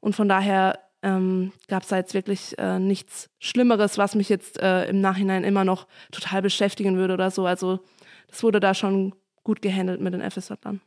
Und 0.00 0.14
von 0.14 0.28
daher 0.28 0.78
ähm, 1.02 1.52
gab 1.68 1.82
es 1.82 1.90
da 1.90 1.96
jetzt 1.96 2.14
wirklich 2.14 2.58
äh, 2.58 2.78
nichts 2.78 3.30
Schlimmeres, 3.38 3.98
was 3.98 4.14
mich 4.14 4.28
jetzt 4.28 4.60
äh, 4.60 4.86
im 4.86 5.00
Nachhinein 5.00 5.44
immer 5.44 5.64
noch 5.64 5.86
total 6.10 6.42
beschäftigen 6.42 6.96
würde 6.96 7.14
oder 7.14 7.30
so. 7.30 7.46
Also 7.46 7.80
das 8.28 8.42
wurde 8.42 8.58
da 8.58 8.74
schon 8.74 9.14
gut 9.44 9.62
gehandelt 9.62 10.00
mit 10.00 10.14
den 10.14 10.28
FSJlern. 10.28 10.80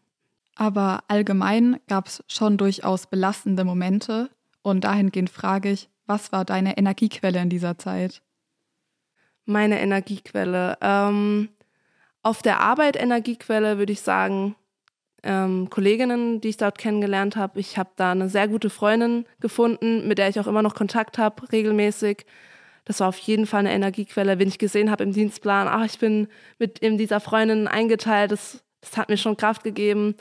Aber 0.55 1.03
allgemein 1.07 1.79
gab 1.87 2.07
es 2.07 2.23
schon 2.27 2.57
durchaus 2.57 3.05
belastende 3.05 3.63
Momente. 3.63 4.31
Und 4.63 4.83
dahingehend 4.83 5.29
frage 5.29 5.71
ich, 5.71 5.87
was 6.07 6.31
war 6.31 6.45
deine 6.45 6.77
Energiequelle 6.77 7.39
in 7.39 7.49
dieser 7.49 7.77
Zeit? 7.77 8.23
Meine 9.45 9.79
Energiequelle. 9.79 10.77
Ähm, 10.81 11.49
auf 12.23 12.41
der 12.41 12.59
Arbeit 12.59 12.95
Energiequelle 12.95 13.77
würde 13.77 13.93
ich 13.93 14.01
sagen, 14.01 14.55
ähm, 15.23 15.69
Kolleginnen, 15.69 16.41
die 16.41 16.49
ich 16.49 16.57
dort 16.57 16.77
kennengelernt 16.77 17.35
habe. 17.35 17.59
Ich 17.59 17.77
habe 17.77 17.89
da 17.95 18.11
eine 18.11 18.29
sehr 18.29 18.47
gute 18.47 18.69
Freundin 18.69 19.25
gefunden, 19.39 20.07
mit 20.07 20.17
der 20.17 20.29
ich 20.29 20.39
auch 20.39 20.47
immer 20.47 20.61
noch 20.61 20.75
Kontakt 20.75 21.17
habe, 21.17 21.51
regelmäßig. 21.51 22.25
Das 22.85 23.01
war 23.01 23.09
auf 23.09 23.17
jeden 23.17 23.45
Fall 23.45 23.61
eine 23.61 23.73
Energiequelle. 23.73 24.39
Wenn 24.39 24.47
ich 24.47 24.59
gesehen 24.59 24.89
habe 24.89 25.03
im 25.03 25.11
Dienstplan, 25.11 25.67
ach, 25.67 25.85
ich 25.85 25.99
bin 25.99 26.27
mit 26.59 26.81
eben 26.81 26.97
dieser 26.97 27.19
Freundin 27.19 27.67
eingeteilt, 27.67 28.31
das, 28.31 28.63
das 28.81 28.95
hat 28.95 29.09
mir 29.09 29.17
schon 29.17 29.37
Kraft 29.37 29.63
gegeben. 29.63 30.15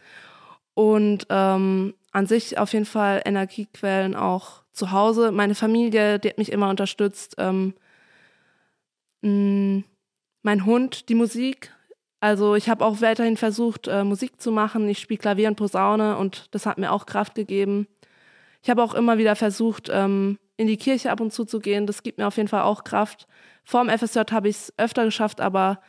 Und 0.75 1.27
ähm, 1.31 1.95
an 2.13 2.27
sich 2.27 2.59
auf 2.59 2.73
jeden 2.73 2.85
Fall 2.85 3.23
Energiequellen 3.25 4.17
auch 4.17 4.63
zu 4.73 4.91
Hause. 4.91 5.31
Meine 5.31 5.55
Familie, 5.55 6.19
die 6.19 6.31
hat 6.31 6.39
mich 6.39 6.51
immer 6.51 6.69
unterstützt. 6.69 7.37
Ähm, 7.39 7.75
mm, 9.23 9.85
mein 10.43 10.67
Hund, 10.67 11.09
die 11.09 11.15
Musik, 11.15 11.73
also 12.27 12.57
ich 12.57 12.69
habe 12.69 12.85
auch 12.85 13.01
weiterhin 13.03 13.37
versucht, 13.37 13.87
äh, 13.87 14.03
Musik 14.03 14.41
zu 14.41 14.51
machen. 14.51 14.89
Ich 14.89 14.99
spiele 14.99 15.19
Klavier 15.19 15.47
und 15.47 15.55
Posaune 15.55 16.17
und 16.17 16.49
das 16.51 16.67
hat 16.67 16.77
mir 16.77 16.91
auch 16.91 17.07
Kraft 17.07 17.37
gegeben. 17.37 17.87
Ich 18.65 18.69
habe 18.69 18.83
auch 18.83 18.95
immer 18.95 19.17
wieder 19.17 19.37
versucht, 19.37 19.89
ähm, 19.93 20.37
in 20.57 20.67
die 20.67 20.77
Kirche 20.77 21.13
ab 21.13 21.21
und 21.21 21.33
zu 21.33 21.45
zu 21.45 21.61
gehen. 21.61 21.87
Das 21.87 22.03
gibt 22.03 22.19
mir 22.19 22.27
auf 22.27 22.37
jeden 22.37 22.49
Fall 22.49 22.63
auch 22.63 22.83
Kraft. 22.83 23.29
Vor 23.63 23.85
dem 23.85 23.97
FSJ 23.97 24.33
habe 24.33 24.49
ich 24.49 24.57
es 24.57 24.75
öfter 24.77 25.05
geschafft, 25.05 25.41
aber 25.41 25.81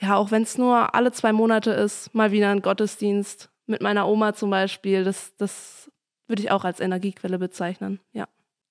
ja, 0.00 0.16
auch 0.16 0.32
wenn 0.32 0.42
es 0.42 0.58
nur 0.58 0.92
alle 0.96 1.12
zwei 1.12 1.32
Monate 1.32 1.70
ist, 1.70 2.12
mal 2.16 2.32
wieder 2.32 2.50
ein 2.50 2.62
Gottesdienst 2.62 3.48
mit 3.66 3.80
meiner 3.80 4.08
Oma 4.08 4.34
zum 4.34 4.50
Beispiel, 4.50 5.04
das, 5.04 5.36
das 5.36 5.88
würde 6.26 6.42
ich 6.42 6.50
auch 6.50 6.64
als 6.64 6.80
Energiequelle 6.80 7.38
bezeichnen, 7.38 8.00
ja. 8.12 8.26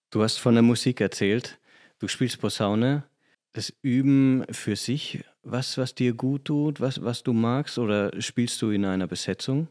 Du 0.10 0.22
hast 0.22 0.38
von 0.38 0.54
der 0.54 0.64
Musik 0.64 1.00
erzählt. 1.00 1.60
Du 2.00 2.10
spielst 2.10 2.42
Posaune. 2.42 3.04
Das 3.54 3.74
Üben 3.82 4.46
für 4.52 4.76
sich 4.76 5.24
was, 5.44 5.78
was 5.78 5.96
dir 5.96 6.14
gut 6.14 6.46
tut, 6.46 6.82
was, 6.82 7.04
was 7.04 7.24
du 7.24 7.34
magst 7.34 7.80
oder 7.80 8.12
spielst 8.22 8.62
du 8.62 8.70
in 8.70 8.86
einer 8.86 9.08
Besetzung? 9.08 9.68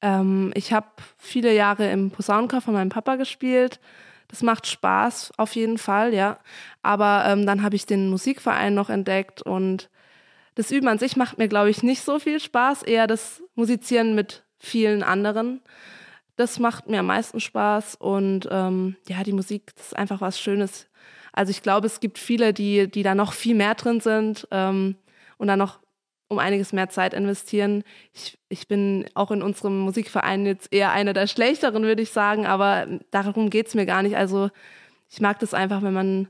Ähm, 0.00 0.52
ich 0.54 0.72
habe 0.72 0.86
viele 1.16 1.54
Jahre 1.54 1.90
im 1.90 2.10
Posaunenchor 2.10 2.60
von 2.60 2.74
meinem 2.74 2.88
Papa 2.88 3.16
gespielt. 3.16 3.80
Das 4.28 4.42
macht 4.42 4.66
Spaß 4.66 5.32
auf 5.36 5.54
jeden 5.54 5.78
Fall, 5.78 6.14
ja. 6.14 6.38
Aber 6.82 7.24
ähm, 7.26 7.46
dann 7.46 7.62
habe 7.62 7.76
ich 7.76 7.86
den 7.86 8.10
Musikverein 8.10 8.74
noch 8.74 8.90
entdeckt 8.90 9.42
und 9.42 9.90
das 10.54 10.70
Üben 10.70 10.88
an 10.88 10.98
sich 10.98 11.16
macht 11.16 11.38
mir, 11.38 11.48
glaube 11.48 11.70
ich, 11.70 11.82
nicht 11.82 12.02
so 12.02 12.18
viel 12.18 12.40
Spaß. 12.40 12.82
Eher 12.82 13.06
das 13.06 13.42
Musizieren 13.54 14.14
mit 14.14 14.44
vielen 14.58 15.02
anderen. 15.02 15.60
Das 16.36 16.58
macht 16.58 16.88
mir 16.88 17.00
am 17.00 17.06
meisten 17.06 17.40
Spaß 17.40 17.96
und 17.96 18.48
ähm, 18.50 18.96
ja, 19.08 19.22
die 19.24 19.32
Musik, 19.32 19.72
ist 19.76 19.96
einfach 19.96 20.20
was 20.20 20.38
Schönes. 20.40 20.88
Also 21.38 21.50
ich 21.50 21.62
glaube, 21.62 21.86
es 21.86 22.00
gibt 22.00 22.18
viele, 22.18 22.52
die, 22.52 22.90
die 22.90 23.04
da 23.04 23.14
noch 23.14 23.32
viel 23.32 23.54
mehr 23.54 23.76
drin 23.76 24.00
sind 24.00 24.48
ähm, 24.50 24.96
und 25.36 25.46
da 25.46 25.56
noch 25.56 25.78
um 26.26 26.40
einiges 26.40 26.72
mehr 26.72 26.88
Zeit 26.88 27.14
investieren. 27.14 27.84
Ich, 28.12 28.40
ich 28.48 28.66
bin 28.66 29.06
auch 29.14 29.30
in 29.30 29.40
unserem 29.40 29.78
Musikverein 29.78 30.46
jetzt 30.46 30.72
eher 30.72 30.90
eine 30.90 31.12
der 31.12 31.28
schlechteren, 31.28 31.84
würde 31.84 32.02
ich 32.02 32.10
sagen, 32.10 32.44
aber 32.44 32.88
darum 33.12 33.50
geht 33.50 33.68
es 33.68 33.76
mir 33.76 33.86
gar 33.86 34.02
nicht. 34.02 34.16
Also 34.16 34.50
ich 35.08 35.20
mag 35.20 35.38
das 35.38 35.54
einfach, 35.54 35.80
wenn 35.82 35.92
man, 35.92 36.26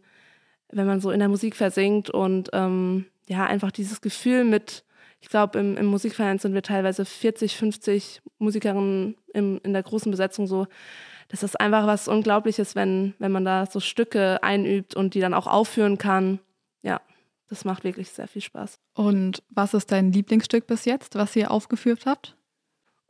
wenn 0.70 0.86
man 0.86 1.00
so 1.00 1.10
in 1.10 1.20
der 1.20 1.28
Musik 1.28 1.56
versinkt 1.56 2.10
und 2.10 2.50
ähm, 2.52 3.06
ja, 3.30 3.46
einfach 3.46 3.70
dieses 3.72 4.02
Gefühl 4.02 4.44
mit, 4.44 4.84
ich 5.22 5.30
glaube, 5.30 5.58
im, 5.58 5.78
im 5.78 5.86
Musikverein 5.86 6.38
sind 6.38 6.52
wir 6.52 6.62
teilweise 6.62 7.06
40, 7.06 7.56
50 7.56 8.20
Musikerinnen 8.36 9.16
im, 9.32 9.58
in 9.64 9.72
der 9.72 9.84
großen 9.84 10.10
Besetzung 10.10 10.46
so. 10.46 10.66
Das 11.28 11.42
ist 11.42 11.60
einfach 11.60 11.86
was 11.86 12.08
Unglaubliches, 12.08 12.74
wenn, 12.74 13.14
wenn 13.18 13.32
man 13.32 13.44
da 13.44 13.66
so 13.66 13.80
Stücke 13.80 14.42
einübt 14.42 14.94
und 14.94 15.14
die 15.14 15.20
dann 15.20 15.34
auch 15.34 15.46
aufführen 15.46 15.98
kann. 15.98 16.40
Ja, 16.82 17.00
das 17.48 17.64
macht 17.64 17.84
wirklich 17.84 18.10
sehr 18.10 18.28
viel 18.28 18.42
Spaß. 18.42 18.78
Und 18.94 19.42
was 19.50 19.74
ist 19.74 19.92
dein 19.92 20.12
Lieblingsstück 20.12 20.66
bis 20.66 20.86
jetzt, 20.86 21.14
was 21.16 21.36
ihr 21.36 21.50
aufgeführt 21.50 22.06
habt? 22.06 22.36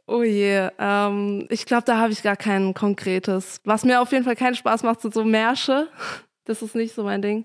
Oh 0.07 0.23
je, 0.23 0.71
ähm, 0.79 1.47
ich 1.51 1.67
glaube, 1.67 1.85
da 1.85 1.99
habe 1.99 2.13
ich 2.13 2.23
gar 2.23 2.37
kein 2.37 2.73
konkretes. 2.73 3.61
Was 3.65 3.85
mir 3.85 4.01
auf 4.01 4.11
jeden 4.11 4.25
Fall 4.25 4.37
keinen 4.37 4.55
Spaß 4.55 4.83
macht, 4.83 5.03
sind 5.03 5.15
so 5.15 5.25
Märsche. 5.25 5.89
Das 6.45 6.63
ist 6.63 6.75
nicht 6.75 6.95
so 6.95 7.05
mein 7.05 7.21
Ding. 7.21 7.45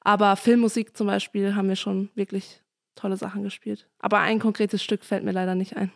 Aber 0.00 0.36
Filmmusik 0.36 0.94
zum 0.94 1.06
Beispiel 1.06 1.54
haben 1.54 1.66
wir 1.66 1.76
schon 1.76 2.10
wirklich 2.14 2.60
tolle 2.94 3.16
Sachen 3.16 3.42
gespielt. 3.42 3.88
Aber 4.00 4.18
ein 4.18 4.38
konkretes 4.38 4.82
Stück 4.82 5.02
fällt 5.02 5.24
mir 5.24 5.32
leider 5.32 5.54
nicht 5.54 5.78
ein. 5.78 5.90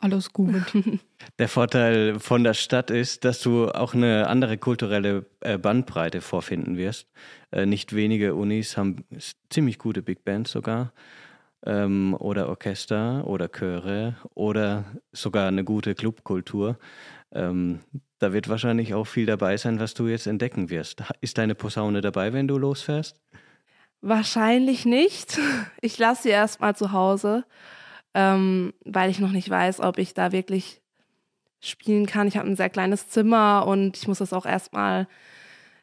Alles 0.00 0.32
gut. 0.32 0.54
Der 1.38 1.48
Vorteil 1.48 2.20
von 2.20 2.44
der 2.44 2.54
Stadt 2.54 2.90
ist, 2.90 3.24
dass 3.24 3.40
du 3.40 3.68
auch 3.70 3.94
eine 3.94 4.28
andere 4.28 4.58
kulturelle 4.58 5.26
äh, 5.40 5.56
Bandbreite 5.58 6.20
vorfinden 6.20 6.76
wirst. 6.76 7.08
Äh, 7.50 7.66
nicht 7.66 7.94
wenige 7.94 8.34
Unis 8.34 8.76
haben 8.76 9.04
ziemlich 9.48 9.78
gute 9.78 10.02
Big 10.02 10.24
Bands 10.24 10.50
sogar 10.50 10.92
ähm, 11.64 12.14
oder 12.18 12.48
Orchester 12.48 13.26
oder 13.26 13.48
Chöre 13.48 14.16
oder 14.34 14.84
sogar 15.12 15.48
eine 15.48 15.64
gute 15.64 15.94
Clubkultur. 15.94 16.78
Ähm, 17.32 17.80
da 18.18 18.32
wird 18.32 18.48
wahrscheinlich 18.48 18.94
auch 18.94 19.06
viel 19.06 19.26
dabei 19.26 19.56
sein, 19.56 19.78
was 19.80 19.94
du 19.94 20.06
jetzt 20.06 20.26
entdecken 20.26 20.70
wirst. 20.70 21.02
Ist 21.20 21.38
deine 21.38 21.54
Posaune 21.54 22.00
dabei, 22.00 22.32
wenn 22.32 22.48
du 22.48 22.56
losfährst? 22.56 23.20
Wahrscheinlich 24.00 24.86
nicht. 24.86 25.38
Ich 25.80 25.98
lasse 25.98 26.24
sie 26.24 26.28
erstmal 26.30 26.76
zu 26.76 26.92
Hause, 26.92 27.44
ähm, 28.16 28.72
weil 28.86 29.10
ich 29.10 29.20
noch 29.20 29.30
nicht 29.30 29.50
weiß, 29.50 29.80
ob 29.80 29.98
ich 29.98 30.14
da 30.14 30.32
wirklich 30.32 30.80
spielen 31.60 32.06
kann. 32.06 32.26
Ich 32.26 32.38
habe 32.38 32.48
ein 32.48 32.56
sehr 32.56 32.70
kleines 32.70 33.10
Zimmer 33.10 33.66
und 33.66 33.94
ich 33.98 34.08
muss 34.08 34.18
das 34.18 34.32
auch 34.32 34.46
erstmal 34.46 35.06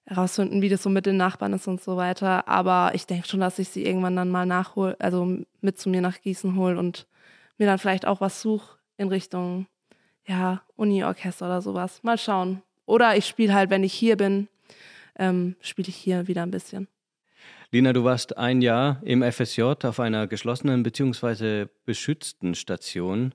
herausfinden, 0.08 0.64
wie 0.64 0.70
das 0.70 0.82
so 0.82 0.90
mit 0.90 1.06
den 1.06 1.16
Nachbarn 1.16 1.54
ist 1.54 1.68
und 1.68 1.80
so 1.80 1.96
weiter. 1.96 2.48
Aber 2.48 2.92
ich 2.96 3.06
denke 3.06 3.28
schon, 3.28 3.40
dass 3.40 3.60
ich 3.60 3.70
sie 3.70 3.86
irgendwann 3.86 4.16
dann 4.16 4.32
mal 4.32 4.48
nachhole, 4.48 4.96
also 5.00 5.38
mit 5.62 5.80
zu 5.80 5.90
mir 5.90 6.02
nach 6.02 6.22
Gießen 6.22 6.56
hole 6.56 6.80
und 6.80 7.06
mir 7.60 7.68
dann 7.68 7.78
vielleicht 7.78 8.08
auch 8.08 8.20
was 8.20 8.42
suche 8.42 8.80
in 8.98 9.10
Richtung, 9.10 9.68
ja, 10.26 10.64
Uni-Orchester 10.76 11.46
oder 11.46 11.62
sowas. 11.62 12.02
Mal 12.02 12.18
schauen. 12.18 12.64
Oder 12.88 13.16
ich 13.16 13.28
spiele 13.28 13.54
halt, 13.54 13.70
wenn 13.70 13.84
ich 13.84 13.94
hier 13.94 14.18
bin, 14.18 14.48
ähm, 15.20 15.56
spiele 15.62 15.90
ich 15.90 15.96
hier 15.96 16.28
wieder 16.28 16.42
ein 16.42 16.52
bisschen. 16.52 16.88
Lina, 17.74 17.92
du 17.92 18.04
warst 18.04 18.38
ein 18.38 18.62
Jahr 18.62 19.02
im 19.02 19.24
FSJ 19.24 19.64
auf 19.64 20.00
einer 20.00 20.28
geschlossenen 20.28 20.84
bzw. 20.84 21.66
beschützten 21.86 22.54
Station. 22.54 23.34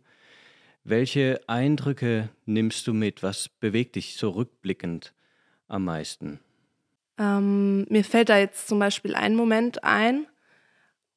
Welche 0.84 1.40
Eindrücke 1.48 2.28
nimmst 2.46 2.86
du 2.86 2.94
mit? 2.94 3.24
Was 3.24 3.48
bewegt 3.48 3.96
dich 3.96 4.14
so 4.14 4.30
rückblickend 4.30 5.12
am 5.66 5.86
meisten? 5.86 6.38
Ähm, 7.18 7.84
mir 7.88 8.04
fällt 8.04 8.28
da 8.28 8.38
jetzt 8.38 8.68
zum 8.68 8.78
Beispiel 8.78 9.16
ein 9.16 9.34
Moment 9.34 9.82
ein, 9.82 10.28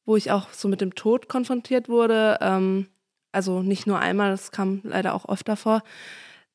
wo 0.04 0.16
ich 0.16 0.32
auch 0.32 0.52
so 0.52 0.68
mit 0.68 0.82
dem 0.82 0.96
Tod 0.96 1.30
konfrontiert 1.30 1.90
wurde. 1.90 2.40
Ähm, 2.42 2.88
also 3.32 3.62
nicht 3.62 3.86
nur 3.86 4.00
einmal, 4.00 4.32
das 4.32 4.50
kam 4.50 4.82
leider 4.82 5.14
auch 5.14 5.30
öfter 5.30 5.58
vor. 5.58 5.84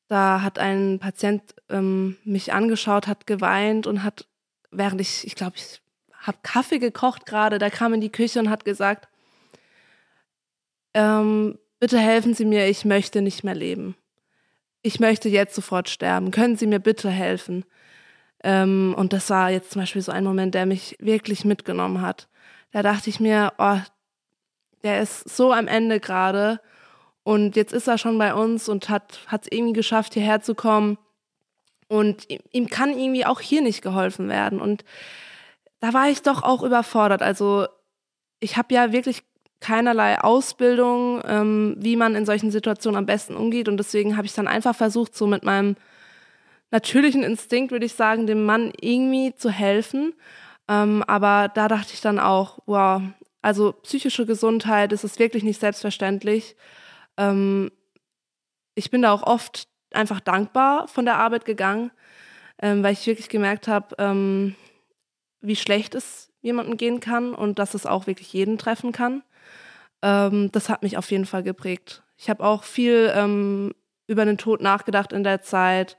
Da 0.09 0.41
hat 0.41 0.59
ein 0.59 0.99
Patient 0.99 1.43
ähm, 1.69 2.17
mich 2.25 2.51
angeschaut, 2.51 3.07
hat 3.07 3.25
geweint 3.25 3.87
und 3.87 4.03
hat, 4.03 4.27
während 4.69 4.99
ich, 4.99 5.25
ich 5.25 5.35
glaube, 5.35 5.55
ich 5.55 5.79
habe 6.19 6.37
Kaffee 6.43 6.79
gekocht 6.79 7.25
gerade, 7.25 7.57
der 7.57 7.71
kam 7.71 7.93
in 7.93 8.01
die 8.01 8.11
Küche 8.11 8.39
und 8.39 8.49
hat 8.49 8.65
gesagt, 8.65 9.07
ähm, 10.93 11.57
bitte 11.79 11.99
helfen 11.99 12.33
Sie 12.33 12.45
mir, 12.45 12.67
ich 12.67 12.85
möchte 12.85 13.21
nicht 13.21 13.43
mehr 13.43 13.55
leben. 13.55 13.95
Ich 14.81 14.99
möchte 14.99 15.29
jetzt 15.29 15.55
sofort 15.55 15.89
sterben. 15.89 16.31
Können 16.31 16.55
Sie 16.55 16.67
mir 16.67 16.79
bitte 16.79 17.09
helfen? 17.09 17.65
Ähm, 18.43 18.95
und 18.97 19.13
das 19.13 19.29
war 19.29 19.51
jetzt 19.51 19.71
zum 19.71 19.81
Beispiel 19.81 20.01
so 20.01 20.11
ein 20.11 20.23
Moment, 20.23 20.55
der 20.55 20.65
mich 20.65 20.95
wirklich 20.99 21.45
mitgenommen 21.45 22.01
hat. 22.01 22.27
Da 22.71 22.83
dachte 22.83 23.09
ich 23.09 23.19
mir, 23.19 23.53
oh, 23.57 23.79
der 24.83 25.01
ist 25.01 25.29
so 25.29 25.51
am 25.51 25.67
Ende 25.67 25.99
gerade 25.99 26.59
und 27.27 27.55
jetzt 27.57 27.73
ist 27.73 27.87
er 27.87 27.97
schon 27.97 28.17
bei 28.17 28.33
uns 28.33 28.69
und 28.69 28.87
hat 28.87 29.19
es 29.29 29.51
irgendwie 29.51 29.73
geschafft, 29.73 30.13
hierher 30.13 30.41
zu 30.41 30.55
kommen. 30.55 30.97
Und 31.89 32.27
ihm 32.51 32.69
kann 32.69 32.97
irgendwie 32.97 33.25
auch 33.25 33.41
hier 33.41 33.61
nicht 33.61 33.81
geholfen 33.81 34.29
werden. 34.29 34.61
Und 34.61 34.85
da 35.79 35.93
war 35.93 36.09
ich 36.09 36.21
doch 36.21 36.43
auch 36.43 36.63
überfordert. 36.63 37.21
Also 37.21 37.67
ich 38.39 38.57
habe 38.57 38.73
ja 38.73 38.91
wirklich 38.91 39.23
keinerlei 39.59 40.19
Ausbildung, 40.19 41.21
ähm, 41.25 41.75
wie 41.79 41.95
man 41.95 42.15
in 42.15 42.25
solchen 42.25 42.51
Situationen 42.51 42.97
am 42.97 43.05
besten 43.05 43.35
umgeht. 43.35 43.67
Und 43.67 43.77
deswegen 43.77 44.17
habe 44.17 44.27
ich 44.27 44.33
dann 44.33 44.47
einfach 44.47 44.75
versucht, 44.75 45.15
so 45.15 45.27
mit 45.27 45.43
meinem 45.43 45.75
natürlichen 46.69 47.23
Instinkt, 47.23 47.71
würde 47.71 47.85
ich 47.85 47.93
sagen, 47.93 48.27
dem 48.27 48.45
Mann 48.45 48.71
irgendwie 48.79 49.33
zu 49.35 49.49
helfen. 49.49 50.13
Ähm, 50.67 51.03
aber 51.07 51.49
da 51.53 51.67
dachte 51.67 51.93
ich 51.93 52.01
dann 52.01 52.19
auch, 52.19 52.59
wow, 52.65 53.01
also 53.41 53.71
psychische 53.83 54.25
Gesundheit 54.25 54.91
ist 54.91 55.03
es 55.03 55.19
wirklich 55.19 55.43
nicht 55.43 55.59
selbstverständlich. 55.59 56.55
Ähm, 57.15 57.71
ich 58.75 58.91
bin 58.91 59.01
da 59.01 59.11
auch 59.11 59.23
oft 59.23 59.67
einfach 59.91 60.19
dankbar 60.19 60.87
von 60.87 61.05
der 61.05 61.17
Arbeit 61.17 61.45
gegangen, 61.45 61.91
ähm, 62.61 62.83
weil 62.83 62.93
ich 62.93 63.07
wirklich 63.07 63.29
gemerkt 63.29 63.67
habe, 63.67 63.95
ähm, 63.97 64.55
wie 65.41 65.55
schlecht 65.55 65.95
es 65.95 66.29
jemandem 66.41 66.77
gehen 66.77 66.99
kann 66.99 67.33
und 67.33 67.59
dass 67.59 67.73
es 67.73 67.85
auch 67.85 68.07
wirklich 68.07 68.33
jeden 68.33 68.57
treffen 68.57 68.91
kann. 68.91 69.23
Ähm, 70.01 70.51
das 70.51 70.69
hat 70.69 70.83
mich 70.83 70.97
auf 70.97 71.09
jeden 71.11 71.25
Fall 71.25 71.43
geprägt. 71.43 72.03
Ich 72.17 72.29
habe 72.29 72.43
auch 72.43 72.63
viel 72.63 73.11
ähm, 73.15 73.73
über 74.07 74.25
den 74.25 74.37
Tod 74.37 74.61
nachgedacht 74.61 75.13
in 75.13 75.23
der 75.23 75.41
Zeit 75.41 75.97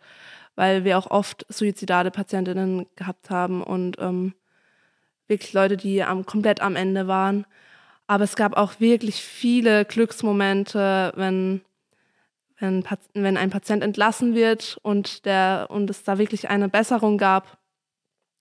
weil 0.59 0.83
wir 0.83 0.99
auch 0.99 1.09
oft 1.09 1.47
suizidale 1.49 2.11
Patientinnen 2.11 2.87
gehabt 2.97 3.31
haben 3.31 3.63
und 3.63 3.97
ähm, 4.01 4.35
wirklich 5.29 5.53
Leute, 5.53 5.77
die 5.77 6.03
am, 6.03 6.27
komplett 6.27 6.61
am 6.61 6.75
Ende 6.75 7.07
waren. 7.07 7.47
Aber 8.09 8.25
es 8.25 8.35
gab 8.35 8.57
auch 8.57 8.81
wirklich 8.81 9.23
viele 9.23 9.85
Glücksmomente, 9.85 11.13
wenn, 11.15 11.61
wenn, 12.59 12.83
wenn 13.15 13.37
ein 13.37 13.51
Patient 13.51 13.85
entlassen 13.85 14.35
wird 14.35 14.79
und, 14.83 15.27
der, 15.27 15.69
und 15.71 15.91
es 15.91 16.03
da 16.03 16.19
wirklich 16.19 16.49
eine 16.49 16.69
Besserung 16.69 17.19
gab. 17.19 17.58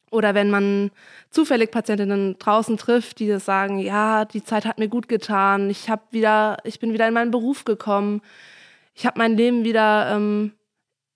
Oder 0.09 0.33
wenn 0.35 0.49
man 0.49 0.91
zufällig 1.29 1.71
Patientinnen 1.71 2.37
draußen 2.39 2.77
trifft, 2.77 3.19
die 3.19 3.39
sagen, 3.39 3.79
ja, 3.79 4.25
die 4.25 4.43
Zeit 4.43 4.65
hat 4.65 4.79
mir 4.79 4.87
gut 4.87 5.09
getan, 5.09 5.69
ich, 5.69 5.89
hab 5.89 6.13
wieder, 6.13 6.57
ich 6.63 6.79
bin 6.79 6.93
wieder 6.93 7.07
in 7.07 7.13
meinen 7.13 7.31
Beruf 7.31 7.65
gekommen, 7.65 8.21
ich 8.93 9.05
habe 9.05 9.19
mein 9.19 9.35
Leben 9.35 9.63
wieder 9.63 10.15
ähm, 10.15 10.53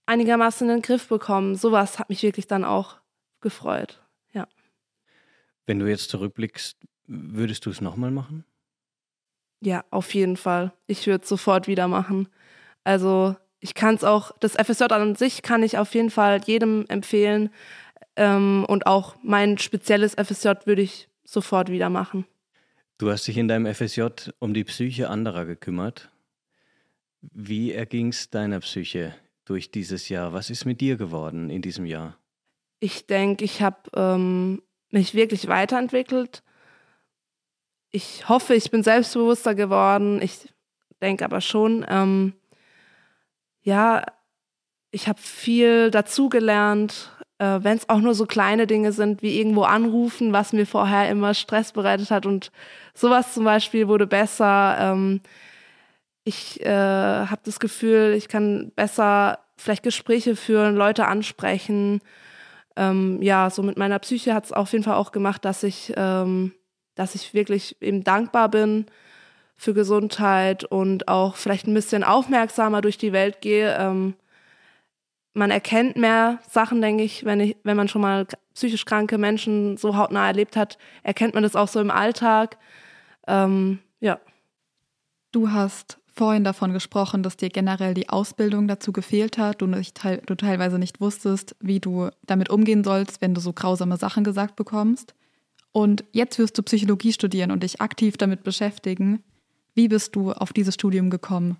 einigermaßen 0.06 0.70
in 0.70 0.78
den 0.78 0.82
Griff 0.82 1.08
bekommen. 1.08 1.56
Sowas 1.56 1.98
hat 1.98 2.10
mich 2.10 2.22
wirklich 2.22 2.48
dann 2.48 2.64
auch 2.64 2.98
gefreut. 3.40 4.00
Ja. 4.34 4.48
Wenn 5.66 5.80
du 5.80 5.88
jetzt 5.88 6.10
zurückblickst, 6.10 6.78
würdest 7.08 7.66
du 7.66 7.70
es 7.70 7.82
nochmal 7.82 8.12
machen? 8.12 8.46
Ja, 9.62 9.84
auf 9.90 10.14
jeden 10.14 10.38
Fall. 10.38 10.74
Ich 10.86 11.08
würde 11.08 11.24
es 11.24 11.30
sofort 11.30 11.68
wieder 11.68 11.88
machen. 11.88 12.28
Also 12.84 13.36
ich 13.60 13.74
kann 13.74 13.96
es 13.96 14.04
auch, 14.04 14.32
das 14.40 14.56
FSJ 14.56 14.86
an 14.86 15.16
sich 15.16 15.44
kann 15.44 15.64
ich 15.64 15.78
auf 15.78 15.94
jeden 15.94 16.10
Fall 16.10 16.42
jedem 16.46 16.86
empfehlen. 16.88 17.52
Ähm, 18.16 18.66
und 18.68 18.88
auch 18.88 19.16
mein 19.24 19.58
spezielles 19.58 20.16
FSJ 20.16 20.66
würde 20.66 20.82
ich 20.82 21.08
sofort 21.24 21.70
wieder 21.70 21.90
machen. 21.90 22.26
Du 22.98 23.10
hast 23.10 23.28
dich 23.28 23.38
in 23.38 23.48
deinem 23.48 23.74
FSJ 23.74 24.08
um 24.40 24.54
die 24.54 24.64
Psyche 24.64 25.10
anderer 25.10 25.46
gekümmert. 25.46 26.12
Wie 27.22 27.72
erging 27.72 28.10
es 28.10 28.30
deiner 28.30 28.60
Psyche 28.60 29.16
durch 29.46 29.72
dieses 29.72 30.10
Jahr? 30.10 30.34
Was 30.34 30.50
ist 30.50 30.66
mit 30.66 30.82
dir 30.82 30.98
geworden 30.98 31.50
in 31.50 31.62
diesem 31.62 31.86
Jahr? 31.86 32.18
Ich 32.80 33.08
denke, 33.08 33.46
ich 33.46 33.62
habe 33.62 33.78
ähm, 33.96 34.62
mich 34.90 35.14
wirklich 35.14 35.48
weiterentwickelt. 35.48 36.44
Ich 37.92 38.28
hoffe, 38.28 38.56
ich 38.56 38.72
bin 38.72 38.84
selbstbewusster 38.84 39.56
geworden. 39.56 40.22
Ich 40.22 40.50
denke 41.02 41.26
aber 41.26 41.42
schon, 41.42 41.86
ähm, 41.90 42.34
ja, 43.64 44.04
ich 44.92 45.08
habe 45.08 45.20
viel 45.20 45.92
dazugelernt, 45.92 47.12
äh, 47.42 47.64
wenn 47.64 47.78
es 47.78 47.90
auch 47.90 48.00
nur 48.00 48.14
so 48.14 48.28
kleine 48.28 48.68
Dinge 48.68 48.92
sind, 48.92 49.24
wie 49.24 49.40
irgendwo 49.40 49.64
anrufen, 49.64 50.32
was 50.32 50.54
mir 50.54 50.68
vorher 50.68 51.10
immer 51.10 51.34
Stress 51.34 51.72
bereitet 51.72 52.12
hat. 52.12 52.28
Und 52.28 52.52
sowas 52.94 53.34
zum 53.34 53.46
Beispiel 53.46 53.88
wurde 53.88 54.06
besser. 54.06 54.78
Ähm, 54.80 55.22
ich 56.24 56.62
äh, 56.62 56.70
habe 56.70 57.42
das 57.44 57.60
Gefühl, 57.60 58.14
ich 58.16 58.28
kann 58.28 58.72
besser 58.76 59.40
vielleicht 59.58 59.82
Gespräche 59.82 60.36
führen, 60.36 60.76
Leute 60.76 61.08
ansprechen. 61.08 62.02
Ähm, 62.76 63.20
ja, 63.24 63.50
so 63.50 63.64
mit 63.64 63.76
meiner 63.76 63.98
Psyche 63.98 64.36
hat 64.36 64.46
es 64.46 64.52
auf 64.52 64.72
jeden 64.72 64.84
Fall 64.84 64.96
auch 64.96 65.12
gemacht, 65.12 65.44
dass 65.44 65.64
ich, 65.64 65.94
ähm, 65.98 66.54
dass 66.94 67.16
ich 67.16 67.34
wirklich 67.34 67.82
eben 67.82 68.04
dankbar 68.04 68.50
bin 68.50 68.86
für 69.56 69.74
Gesundheit 69.74 70.64
und 70.64 71.08
auch 71.08 71.38
vielleicht 71.38 71.66
ein 71.66 71.74
bisschen 71.74 72.04
aufmerksamer 72.04 72.82
durch 72.82 73.00
die 73.00 73.14
Welt 73.14 73.42
gehe. 73.42 73.76
Ähm, 73.80 74.14
man 75.34 75.52
erkennt 75.52 75.96
mehr 75.96 76.40
Sachen, 76.50 76.82
denke 76.82 77.04
ich, 77.04 77.26
wenn 77.26 77.40
ich, 77.40 77.58
wenn 77.64 77.78
man 77.78 77.88
schon 77.88 78.02
mal 78.02 78.28
psychisch 78.54 78.86
kranke 78.86 79.18
Menschen 79.18 79.78
so 79.78 79.96
hautnah 79.96 80.28
erlebt 80.28 80.58
hat, 80.58 80.78
erkennt 81.04 81.34
man 81.34 81.44
das 81.44 81.56
auch 81.56 81.68
so 81.68 81.80
im 81.80 81.92
Alltag. 81.92 82.58
Ähm, 83.28 83.80
ja. 84.00 84.20
Du 85.32 85.52
hast 85.52 86.00
vorhin 86.14 86.44
davon 86.44 86.74
gesprochen, 86.74 87.24
dass 87.24 87.38
dir 87.38 87.50
generell 87.50 87.94
die 87.94 88.10
Ausbildung 88.10 88.68
dazu 88.68 88.92
gefehlt 88.92 89.38
hat, 89.38 89.62
du, 89.62 89.68
nicht, 89.68 90.02
du 90.26 90.36
teilweise 90.36 90.78
nicht 90.78 91.00
wusstest, 91.00 91.56
wie 91.62 91.80
du 91.80 92.10
damit 92.26 92.50
umgehen 92.50 92.84
sollst, 92.84 93.22
wenn 93.22 93.34
du 93.34 93.40
so 93.40 93.54
grausame 93.54 93.96
Sachen 93.96 94.26
gesagt 94.26 94.58
bekommst. 94.58 95.16
Und 95.72 96.04
jetzt 96.12 96.38
wirst 96.38 96.58
du 96.58 96.64
Psychologie 96.64 97.14
studieren 97.14 97.52
und 97.52 97.64
dich 97.64 97.80
aktiv 97.80 98.18
damit 98.18 98.44
beschäftigen. 98.44 99.24
Wie 99.74 99.88
bist 99.88 100.16
du 100.18 100.34
auf 100.34 100.52
dieses 100.52 100.74
Studium 100.74 101.10
gekommen? 101.10 101.58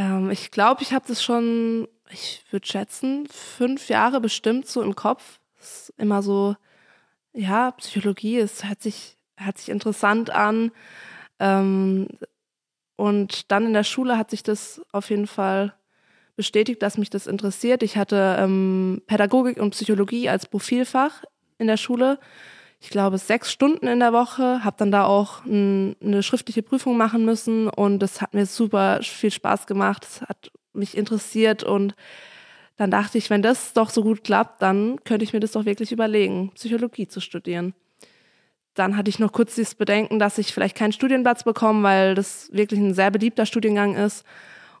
Ähm, 0.00 0.30
ich 0.30 0.50
glaube, 0.50 0.82
ich 0.82 0.94
habe 0.94 1.04
das 1.06 1.22
schon, 1.22 1.86
ich 2.10 2.42
würde 2.50 2.66
schätzen, 2.66 3.26
fünf 3.26 3.88
Jahre 3.90 4.20
bestimmt 4.20 4.66
so 4.66 4.80
im 4.82 4.96
Kopf. 4.96 5.40
Das 5.58 5.90
ist 5.90 5.94
immer 5.98 6.22
so, 6.22 6.56
ja, 7.34 7.72
Psychologie, 7.72 8.38
es 8.38 8.64
hört 8.64 8.80
sich, 8.80 9.18
hört 9.36 9.58
sich 9.58 9.68
interessant 9.68 10.30
an. 10.30 10.72
Ähm, 11.38 12.08
und 12.96 13.50
dann 13.50 13.66
in 13.66 13.74
der 13.74 13.84
Schule 13.84 14.16
hat 14.16 14.30
sich 14.30 14.42
das 14.42 14.80
auf 14.92 15.10
jeden 15.10 15.26
Fall 15.26 15.74
bestätigt, 16.34 16.82
dass 16.82 16.96
mich 16.96 17.10
das 17.10 17.26
interessiert. 17.26 17.82
Ich 17.82 17.98
hatte 17.98 18.36
ähm, 18.38 19.02
Pädagogik 19.06 19.58
und 19.58 19.72
Psychologie 19.72 20.30
als 20.30 20.46
Profilfach 20.46 21.24
in 21.58 21.66
der 21.66 21.76
Schule. 21.76 22.18
Ich 22.82 22.88
glaube, 22.88 23.18
sechs 23.18 23.52
Stunden 23.52 23.86
in 23.86 24.00
der 24.00 24.14
Woche, 24.14 24.64
habe 24.64 24.76
dann 24.78 24.90
da 24.90 25.04
auch 25.04 25.44
ein, 25.44 25.96
eine 26.02 26.22
schriftliche 26.22 26.62
Prüfung 26.62 26.96
machen 26.96 27.26
müssen 27.26 27.68
und 27.68 27.98
das 27.98 28.22
hat 28.22 28.32
mir 28.32 28.46
super 28.46 29.00
viel 29.02 29.30
Spaß 29.30 29.66
gemacht. 29.66 30.06
Es 30.08 30.22
hat 30.22 30.50
mich 30.72 30.96
interessiert 30.96 31.62
und 31.62 31.94
dann 32.78 32.90
dachte 32.90 33.18
ich, 33.18 33.28
wenn 33.28 33.42
das 33.42 33.74
doch 33.74 33.90
so 33.90 34.02
gut 34.02 34.24
klappt, 34.24 34.62
dann 34.62 35.04
könnte 35.04 35.24
ich 35.24 35.34
mir 35.34 35.40
das 35.40 35.52
doch 35.52 35.66
wirklich 35.66 35.92
überlegen, 35.92 36.52
Psychologie 36.54 37.06
zu 37.06 37.20
studieren. 37.20 37.74
Dann 38.72 38.96
hatte 38.96 39.10
ich 39.10 39.18
noch 39.18 39.32
kurz 39.32 39.54
dieses 39.54 39.74
Bedenken, 39.74 40.18
dass 40.18 40.38
ich 40.38 40.54
vielleicht 40.54 40.76
keinen 40.76 40.92
Studienplatz 40.92 41.44
bekomme, 41.44 41.82
weil 41.82 42.14
das 42.14 42.48
wirklich 42.50 42.80
ein 42.80 42.94
sehr 42.94 43.10
beliebter 43.10 43.44
Studiengang 43.44 43.96
ist 43.96 44.24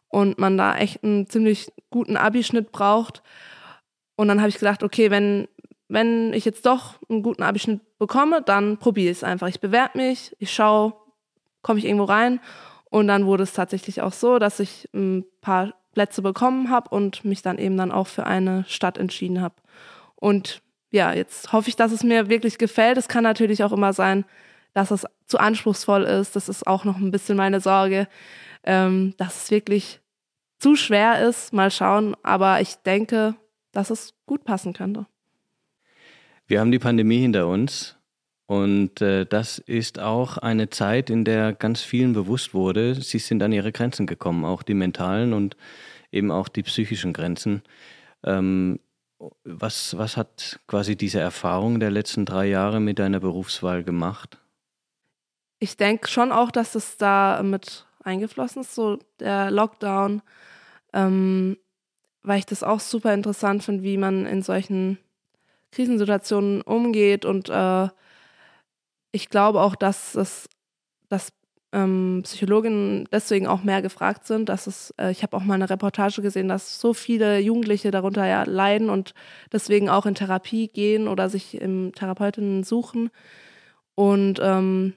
und 0.08 0.38
man 0.38 0.56
da 0.56 0.78
echt 0.78 1.04
einen 1.04 1.26
ziemlich 1.26 1.70
guten 1.90 2.16
Abischnitt 2.16 2.72
braucht. 2.72 3.22
Und 4.16 4.28
dann 4.28 4.40
habe 4.40 4.48
ich 4.48 4.58
gedacht, 4.58 4.82
okay, 4.82 5.10
wenn, 5.10 5.48
wenn 5.90 6.32
ich 6.32 6.44
jetzt 6.44 6.64
doch 6.66 6.94
einen 7.08 7.22
guten 7.22 7.42
Abischnitt 7.42 7.80
bekomme, 7.98 8.42
dann 8.42 8.78
probiere 8.78 9.10
ich 9.10 9.18
es 9.18 9.24
einfach. 9.24 9.48
Ich 9.48 9.60
bewerbe 9.60 9.98
mich, 9.98 10.36
ich 10.38 10.52
schaue, 10.52 10.94
komme 11.62 11.80
ich 11.80 11.84
irgendwo 11.84 12.04
rein. 12.04 12.40
Und 12.90 13.08
dann 13.08 13.26
wurde 13.26 13.42
es 13.42 13.52
tatsächlich 13.52 14.00
auch 14.00 14.12
so, 14.12 14.38
dass 14.38 14.60
ich 14.60 14.88
ein 14.94 15.24
paar 15.40 15.74
Plätze 15.92 16.22
bekommen 16.22 16.70
habe 16.70 16.90
und 16.90 17.24
mich 17.24 17.42
dann 17.42 17.58
eben 17.58 17.76
dann 17.76 17.90
auch 17.90 18.06
für 18.06 18.24
eine 18.24 18.64
Stadt 18.68 18.98
entschieden 18.98 19.40
habe. 19.40 19.56
Und 20.14 20.62
ja, 20.90 21.12
jetzt 21.12 21.52
hoffe 21.52 21.68
ich, 21.68 21.76
dass 21.76 21.92
es 21.92 22.04
mir 22.04 22.28
wirklich 22.28 22.58
gefällt. 22.58 22.96
Es 22.96 23.08
kann 23.08 23.24
natürlich 23.24 23.64
auch 23.64 23.72
immer 23.72 23.92
sein, 23.92 24.24
dass 24.72 24.92
es 24.92 25.06
zu 25.26 25.38
anspruchsvoll 25.38 26.04
ist. 26.04 26.36
Das 26.36 26.48
ist 26.48 26.66
auch 26.66 26.84
noch 26.84 26.98
ein 26.98 27.10
bisschen 27.10 27.36
meine 27.36 27.60
Sorge, 27.60 28.06
ähm, 28.62 29.14
dass 29.16 29.44
es 29.44 29.50
wirklich 29.50 30.00
zu 30.58 30.76
schwer 30.76 31.28
ist. 31.28 31.52
Mal 31.52 31.72
schauen. 31.72 32.16
Aber 32.22 32.60
ich 32.60 32.76
denke, 32.76 33.34
dass 33.72 33.90
es 33.90 34.14
gut 34.26 34.44
passen 34.44 34.72
könnte. 34.72 35.06
Wir 36.50 36.58
haben 36.58 36.72
die 36.72 36.80
Pandemie 36.80 37.20
hinter 37.20 37.46
uns 37.46 37.96
und 38.46 39.00
äh, 39.00 39.24
das 39.24 39.58
ist 39.60 40.00
auch 40.00 40.36
eine 40.36 40.68
Zeit, 40.68 41.08
in 41.08 41.24
der 41.24 41.52
ganz 41.52 41.80
vielen 41.80 42.12
bewusst 42.12 42.54
wurde, 42.54 42.96
sie 42.96 43.20
sind 43.20 43.40
an 43.44 43.52
ihre 43.52 43.70
Grenzen 43.70 44.04
gekommen, 44.08 44.44
auch 44.44 44.64
die 44.64 44.74
mentalen 44.74 45.32
und 45.32 45.56
eben 46.10 46.32
auch 46.32 46.48
die 46.48 46.64
psychischen 46.64 47.12
Grenzen. 47.12 47.62
Ähm, 48.24 48.80
was, 49.44 49.96
was 49.96 50.16
hat 50.16 50.58
quasi 50.66 50.96
diese 50.96 51.20
Erfahrung 51.20 51.78
der 51.78 51.92
letzten 51.92 52.26
drei 52.26 52.48
Jahre 52.48 52.80
mit 52.80 52.98
deiner 52.98 53.20
Berufswahl 53.20 53.84
gemacht? 53.84 54.38
Ich 55.60 55.76
denke 55.76 56.08
schon 56.08 56.32
auch, 56.32 56.50
dass 56.50 56.74
es 56.74 56.96
da 56.96 57.44
mit 57.44 57.86
eingeflossen 58.02 58.62
ist, 58.62 58.74
so 58.74 58.98
der 59.20 59.52
Lockdown, 59.52 60.20
ähm, 60.94 61.58
weil 62.24 62.40
ich 62.40 62.46
das 62.46 62.64
auch 62.64 62.80
super 62.80 63.14
interessant 63.14 63.62
finde, 63.62 63.84
wie 63.84 63.98
man 63.98 64.26
in 64.26 64.42
solchen 64.42 64.98
Krisensituationen 65.72 66.62
umgeht. 66.62 67.24
Und 67.24 67.48
äh, 67.48 67.88
ich 69.12 69.28
glaube 69.28 69.60
auch, 69.60 69.74
dass 69.74 70.14
es, 70.14 70.48
dass 71.08 71.32
ähm, 71.72 72.20
Psychologinnen 72.24 73.08
deswegen 73.12 73.46
auch 73.46 73.62
mehr 73.62 73.82
gefragt 73.82 74.26
sind. 74.26 74.48
Dass 74.48 74.66
es, 74.66 74.92
äh, 74.98 75.10
ich 75.10 75.22
habe 75.22 75.36
auch 75.36 75.44
mal 75.44 75.54
eine 75.54 75.70
Reportage 75.70 76.22
gesehen, 76.22 76.48
dass 76.48 76.80
so 76.80 76.94
viele 76.94 77.38
Jugendliche 77.38 77.90
darunter 77.90 78.26
ja 78.26 78.42
leiden 78.44 78.90
und 78.90 79.14
deswegen 79.52 79.88
auch 79.88 80.06
in 80.06 80.14
Therapie 80.14 80.68
gehen 80.68 81.08
oder 81.08 81.28
sich 81.28 81.60
im 81.60 81.92
Therapeutinnen 81.94 82.64
suchen. 82.64 83.10
Und 83.94 84.40
ähm, 84.42 84.94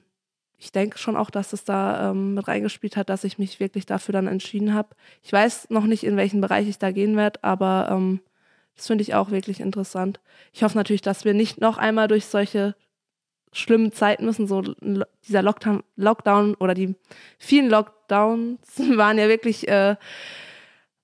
ich 0.58 0.72
denke 0.72 0.98
schon 0.98 1.16
auch, 1.16 1.30
dass 1.30 1.52
es 1.52 1.64
da 1.64 2.10
ähm, 2.10 2.34
mit 2.34 2.48
reingespielt 2.48 2.96
hat, 2.96 3.10
dass 3.10 3.24
ich 3.24 3.38
mich 3.38 3.60
wirklich 3.60 3.86
dafür 3.86 4.12
dann 4.12 4.26
entschieden 4.26 4.72
habe. 4.72 4.88
Ich 5.22 5.32
weiß 5.32 5.68
noch 5.70 5.84
nicht, 5.84 6.04
in 6.04 6.16
welchen 6.16 6.40
Bereich 6.40 6.68
ich 6.68 6.78
da 6.78 6.90
gehen 6.90 7.16
werde, 7.16 7.42
aber 7.44 7.88
ähm, 7.90 8.20
das 8.76 8.86
finde 8.86 9.02
ich 9.02 9.14
auch 9.14 9.30
wirklich 9.30 9.60
interessant. 9.60 10.20
Ich 10.52 10.62
hoffe 10.62 10.76
natürlich, 10.76 11.02
dass 11.02 11.24
wir 11.24 11.34
nicht 11.34 11.60
noch 11.60 11.78
einmal 11.78 12.08
durch 12.08 12.26
solche 12.26 12.74
schlimmen 13.52 13.92
Zeiten 13.92 14.24
müssen. 14.24 14.46
So 14.46 14.62
dieser 15.26 15.42
Lockdown, 15.42 15.82
Lockdown 15.96 16.54
oder 16.56 16.74
die 16.74 16.94
vielen 17.38 17.70
Lockdowns 17.70 18.60
waren 18.96 19.18
ja 19.18 19.28
wirklich, 19.28 19.68
äh, 19.68 19.96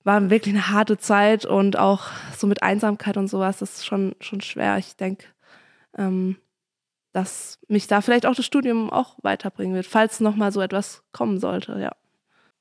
waren 0.03 0.29
wirklich 0.29 0.53
eine 0.53 0.69
harte 0.69 0.97
Zeit 0.97 1.45
und 1.45 1.77
auch 1.77 2.07
so 2.37 2.47
mit 2.47 2.63
Einsamkeit 2.63 3.17
und 3.17 3.27
sowas, 3.27 3.59
das 3.59 3.77
ist 3.77 3.85
schon, 3.85 4.15
schon 4.19 4.41
schwer. 4.41 4.77
Ich 4.77 4.95
denke, 4.95 5.25
ähm, 5.97 6.37
dass 7.13 7.59
mich 7.67 7.87
da 7.87 8.01
vielleicht 8.01 8.25
auch 8.25 8.35
das 8.35 8.45
Studium 8.45 8.89
auch 8.89 9.15
weiterbringen 9.21 9.75
wird, 9.75 9.85
falls 9.85 10.19
noch 10.19 10.35
mal 10.35 10.51
so 10.51 10.61
etwas 10.61 11.03
kommen 11.11 11.39
sollte, 11.39 11.77
ja. 11.79 11.91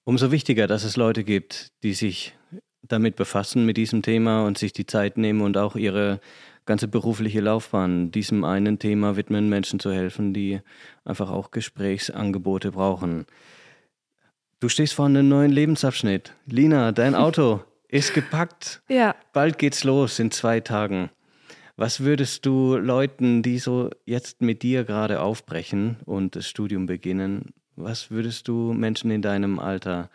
Umso 0.05 0.33
wichtiger, 0.33 0.67
dass 0.67 0.85
es 0.85 0.97
Leute 0.97 1.25
gibt, 1.25 1.73
die 1.83 1.95
sich 1.95 2.35
damit 2.83 3.17
befassen, 3.17 3.67
mit 3.67 3.77
diesem 3.77 4.03
Thema 4.03 4.45
und 4.45 4.59
sich 4.59 4.73
die 4.73 4.87
Zeit 4.87 5.19
nehmen 5.19 5.41
und 5.43 5.57
auch 5.57 5.77
ihre 5.77 6.21
ganze 6.67 6.89
berufliche 6.89 7.41
Laufbahn 7.41 8.11
diesem 8.11 8.45
einen 8.45 8.79
Thema 8.79 9.17
widmen, 9.17 9.49
Menschen 9.49 9.81
zu 9.81 9.93
helfen, 9.93 10.33
die 10.33 10.61
einfach 11.05 11.31
auch 11.31 11.51
Gesprächsangebote 11.51 12.73
brauchen. 12.73 13.27
Du 14.61 14.69
stehst 14.69 14.95
vor 14.95 15.07
einem 15.07 15.29
neuen 15.29 15.51
Lebensabschnitt. 15.51 16.35
Lina, 16.47 16.93
dein 16.93 17.15
Auto 17.17 17.61
ist 17.89 18.15
gepackt. 18.15 18.83
Ja. 18.89 19.15
Bald 19.33 19.59
geht's 19.59 19.85
los 19.85 20.19
in 20.19 20.31
zwei 20.31 20.61
Tagen. 20.61 21.11
Was 21.77 22.01
würdest 22.01 22.45
du 22.45 22.77
Leuten, 22.77 23.43
die 23.43 23.59
so 23.59 23.91
jetzt 24.05 24.43
mit 24.43 24.63
dir 24.63 24.85
gerade 24.85 25.21
aufbrechen 25.21 25.97
und 26.05 26.37
das 26.37 26.47
Studium 26.47 26.85
beginnen, 26.87 27.55
was 27.75 28.11
würdest 28.11 28.49
du 28.49 28.75
Menschen 28.75 29.11
in 29.11 29.23
deinem 29.23 29.59
Alter 29.59 30.11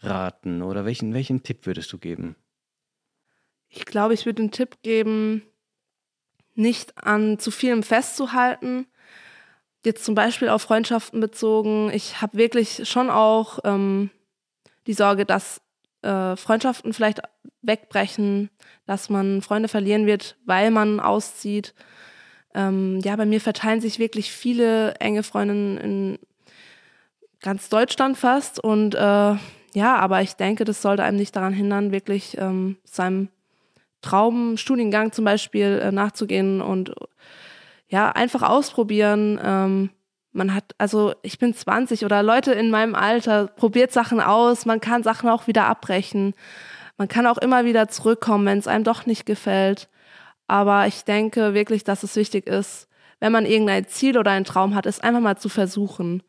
raten 0.00 0.62
oder 0.62 0.84
welchen, 0.84 1.14
welchen 1.14 1.42
Tipp 1.42 1.66
würdest 1.66 1.92
du 1.92 1.98
geben? 1.98 2.36
Ich 3.68 3.84
glaube, 3.84 4.14
ich 4.14 4.26
würde 4.26 4.42
den 4.42 4.50
Tipp 4.50 4.82
geben, 4.82 5.42
nicht 6.54 6.98
an 6.98 7.38
zu 7.38 7.50
vielem 7.50 7.82
festzuhalten. 7.82 8.86
Jetzt 9.84 10.04
zum 10.04 10.14
Beispiel 10.14 10.48
auf 10.48 10.62
Freundschaften 10.62 11.20
bezogen. 11.20 11.90
Ich 11.92 12.20
habe 12.20 12.36
wirklich 12.36 12.88
schon 12.88 13.10
auch 13.10 13.60
ähm, 13.64 14.10
die 14.86 14.92
Sorge, 14.92 15.24
dass 15.24 15.60
äh, 16.02 16.36
Freundschaften 16.36 16.92
vielleicht 16.92 17.20
wegbrechen, 17.62 18.50
dass 18.86 19.08
man 19.08 19.42
Freunde 19.42 19.68
verlieren 19.68 20.06
wird, 20.06 20.36
weil 20.44 20.70
man 20.70 21.00
auszieht. 21.00 21.74
Ähm, 22.54 23.00
ja, 23.04 23.14
bei 23.16 23.26
mir 23.26 23.40
verteilen 23.40 23.80
sich 23.80 23.98
wirklich 23.98 24.32
viele 24.32 24.94
enge 24.96 25.22
Freundinnen 25.22 25.78
in 25.78 26.18
ganz 27.40 27.68
Deutschland 27.68 28.18
fast 28.18 28.62
und 28.62 28.94
äh, 28.94 29.36
ja, 29.74 29.96
aber 29.96 30.22
ich 30.22 30.34
denke, 30.34 30.64
das 30.64 30.82
sollte 30.82 31.02
einem 31.02 31.16
nicht 31.16 31.36
daran 31.36 31.52
hindern, 31.52 31.92
wirklich 31.92 32.36
ähm, 32.38 32.76
seinem 32.84 33.28
Traumstudiengang 34.02 35.12
zum 35.12 35.24
Beispiel 35.24 35.80
äh, 35.82 35.92
nachzugehen 35.92 36.60
und 36.60 36.94
ja, 37.88 38.10
einfach 38.10 38.42
ausprobieren. 38.42 39.38
Ähm, 39.42 39.90
man 40.32 40.54
hat, 40.54 40.74
also 40.78 41.14
ich 41.22 41.38
bin 41.38 41.54
20 41.54 42.04
oder 42.04 42.22
Leute 42.22 42.52
in 42.52 42.70
meinem 42.70 42.94
Alter, 42.94 43.48
probiert 43.48 43.92
Sachen 43.92 44.20
aus, 44.20 44.64
man 44.64 44.80
kann 44.80 45.02
Sachen 45.02 45.28
auch 45.28 45.46
wieder 45.46 45.66
abbrechen. 45.66 46.34
Man 46.96 47.08
kann 47.08 47.26
auch 47.26 47.38
immer 47.38 47.64
wieder 47.64 47.88
zurückkommen, 47.88 48.46
wenn 48.46 48.58
es 48.58 48.68
einem 48.68 48.84
doch 48.84 49.06
nicht 49.06 49.26
gefällt. 49.26 49.88
Aber 50.46 50.86
ich 50.86 51.04
denke 51.04 51.54
wirklich, 51.54 51.84
dass 51.84 52.02
es 52.02 52.16
wichtig 52.16 52.46
ist, 52.46 52.88
wenn 53.20 53.32
man 53.32 53.46
irgendein 53.46 53.86
Ziel 53.86 54.18
oder 54.18 54.32
einen 54.32 54.44
Traum 54.44 54.74
hat, 54.74 54.86
es 54.86 55.00
einfach 55.00 55.20
mal 55.20 55.38
zu 55.38 55.48
versuchen. 55.48 56.22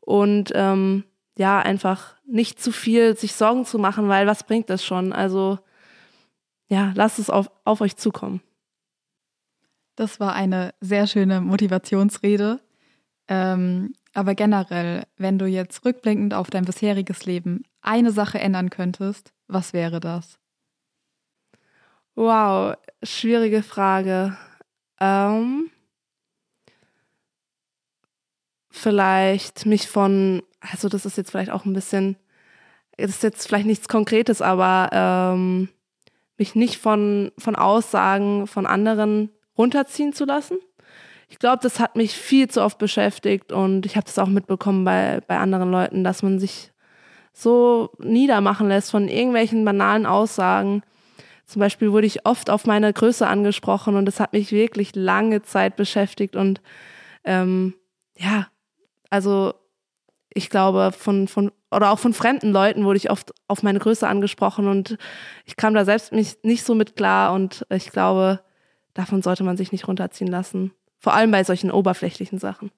Und 0.00 0.52
ähm, 0.54 1.04
ja, 1.38 1.60
einfach 1.60 2.16
nicht 2.26 2.60
zu 2.60 2.72
viel 2.72 3.16
sich 3.16 3.34
Sorgen 3.34 3.64
zu 3.64 3.78
machen, 3.78 4.08
weil 4.08 4.26
was 4.26 4.44
bringt 4.44 4.70
das 4.70 4.84
schon? 4.84 5.12
Also 5.12 5.58
ja, 6.68 6.92
lasst 6.94 7.18
es 7.18 7.30
auf, 7.30 7.50
auf 7.64 7.80
euch 7.80 7.96
zukommen. 7.96 8.40
Das 9.94 10.20
war 10.20 10.34
eine 10.34 10.74
sehr 10.80 11.06
schöne 11.06 11.40
Motivationsrede. 11.40 12.60
Ähm, 13.28 13.94
aber 14.14 14.34
generell, 14.34 15.06
wenn 15.16 15.38
du 15.38 15.46
jetzt 15.46 15.84
rückblickend 15.84 16.34
auf 16.34 16.48
dein 16.50 16.64
bisheriges 16.64 17.26
Leben 17.26 17.64
eine 17.80 18.12
Sache 18.12 18.38
ändern 18.38 18.70
könntest, 18.70 19.32
was 19.46 19.72
wäre 19.72 20.00
das? 20.00 20.38
Wow, 22.14 22.76
schwierige 23.02 23.62
Frage. 23.62 24.36
Ähm, 25.00 25.70
vielleicht 28.70 29.66
mich 29.66 29.88
von, 29.88 30.42
also 30.60 30.88
das 30.88 31.06
ist 31.06 31.16
jetzt 31.16 31.30
vielleicht 31.30 31.50
auch 31.50 31.64
ein 31.64 31.72
bisschen, 31.72 32.16
das 32.96 33.10
ist 33.10 33.22
jetzt 33.22 33.46
vielleicht 33.46 33.66
nichts 33.66 33.88
Konkretes, 33.88 34.42
aber 34.42 34.90
ähm, 34.92 35.68
mich 36.38 36.54
nicht 36.54 36.78
von, 36.78 37.32
von 37.38 37.56
Aussagen 37.56 38.46
von 38.46 38.66
anderen 38.66 39.30
runterziehen 39.56 40.12
zu 40.12 40.24
lassen. 40.24 40.58
Ich 41.28 41.38
glaube, 41.38 41.58
das 41.62 41.80
hat 41.80 41.96
mich 41.96 42.14
viel 42.14 42.48
zu 42.48 42.62
oft 42.62 42.78
beschäftigt 42.78 43.52
und 43.52 43.84
ich 43.84 43.96
habe 43.96 44.06
das 44.06 44.18
auch 44.18 44.28
mitbekommen 44.28 44.84
bei, 44.84 45.20
bei 45.26 45.38
anderen 45.38 45.70
Leuten, 45.70 46.04
dass 46.04 46.22
man 46.22 46.38
sich 46.38 46.72
so 47.32 47.90
niedermachen 47.98 48.68
lässt 48.68 48.90
von 48.90 49.08
irgendwelchen 49.08 49.64
banalen 49.64 50.06
Aussagen. 50.06 50.82
Zum 51.44 51.60
Beispiel 51.60 51.92
wurde 51.92 52.06
ich 52.06 52.26
oft 52.26 52.48
auf 52.48 52.66
meine 52.66 52.92
Größe 52.92 53.26
angesprochen 53.26 53.96
und 53.96 54.06
das 54.06 54.20
hat 54.20 54.32
mich 54.32 54.52
wirklich 54.52 54.94
lange 54.94 55.42
Zeit 55.42 55.76
beschäftigt 55.76 56.36
und 56.36 56.60
ähm, 57.24 57.74
ja, 58.16 58.46
also 59.10 59.54
ich 60.36 60.50
glaube, 60.50 60.92
von, 60.92 61.28
von, 61.28 61.50
oder 61.70 61.90
auch 61.90 61.98
von 61.98 62.12
fremden 62.12 62.52
Leuten 62.52 62.84
wurde 62.84 62.98
ich 62.98 63.10
oft 63.10 63.32
auf 63.48 63.62
meine 63.62 63.78
Größe 63.78 64.06
angesprochen 64.06 64.68
und 64.68 64.98
ich 65.46 65.56
kam 65.56 65.74
da 65.74 65.84
selbst 65.84 66.12
mich 66.12 66.38
nicht 66.42 66.64
so 66.64 66.74
mit 66.74 66.94
klar 66.94 67.32
und 67.32 67.66
ich 67.70 67.90
glaube, 67.90 68.40
davon 68.94 69.22
sollte 69.22 69.44
man 69.44 69.56
sich 69.56 69.72
nicht 69.72 69.88
runterziehen 69.88 70.30
lassen. 70.30 70.72
Vor 70.98 71.14
allem 71.14 71.30
bei 71.30 71.42
solchen 71.42 71.70
oberflächlichen 71.70 72.38
Sachen. 72.38 72.70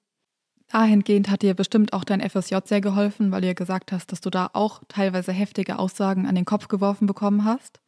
Dahingehend 0.71 1.29
hat 1.29 1.41
dir 1.41 1.53
bestimmt 1.53 1.93
auch 1.93 2.03
dein 2.03 2.21
FSJ 2.21 2.57
sehr 2.65 2.79
geholfen, 2.79 3.31
weil 3.31 3.41
du 3.41 3.47
ja 3.47 3.53
gesagt 3.53 3.91
hast, 3.91 4.11
dass 4.11 4.21
du 4.21 4.29
da 4.29 4.49
auch 4.53 4.81
teilweise 4.87 5.31
heftige 5.31 5.79
Aussagen 5.79 6.27
an 6.27 6.35
den 6.35 6.45
Kopf 6.45 6.67
geworfen 6.67 7.07
bekommen 7.07 7.43
hast. 7.43 7.81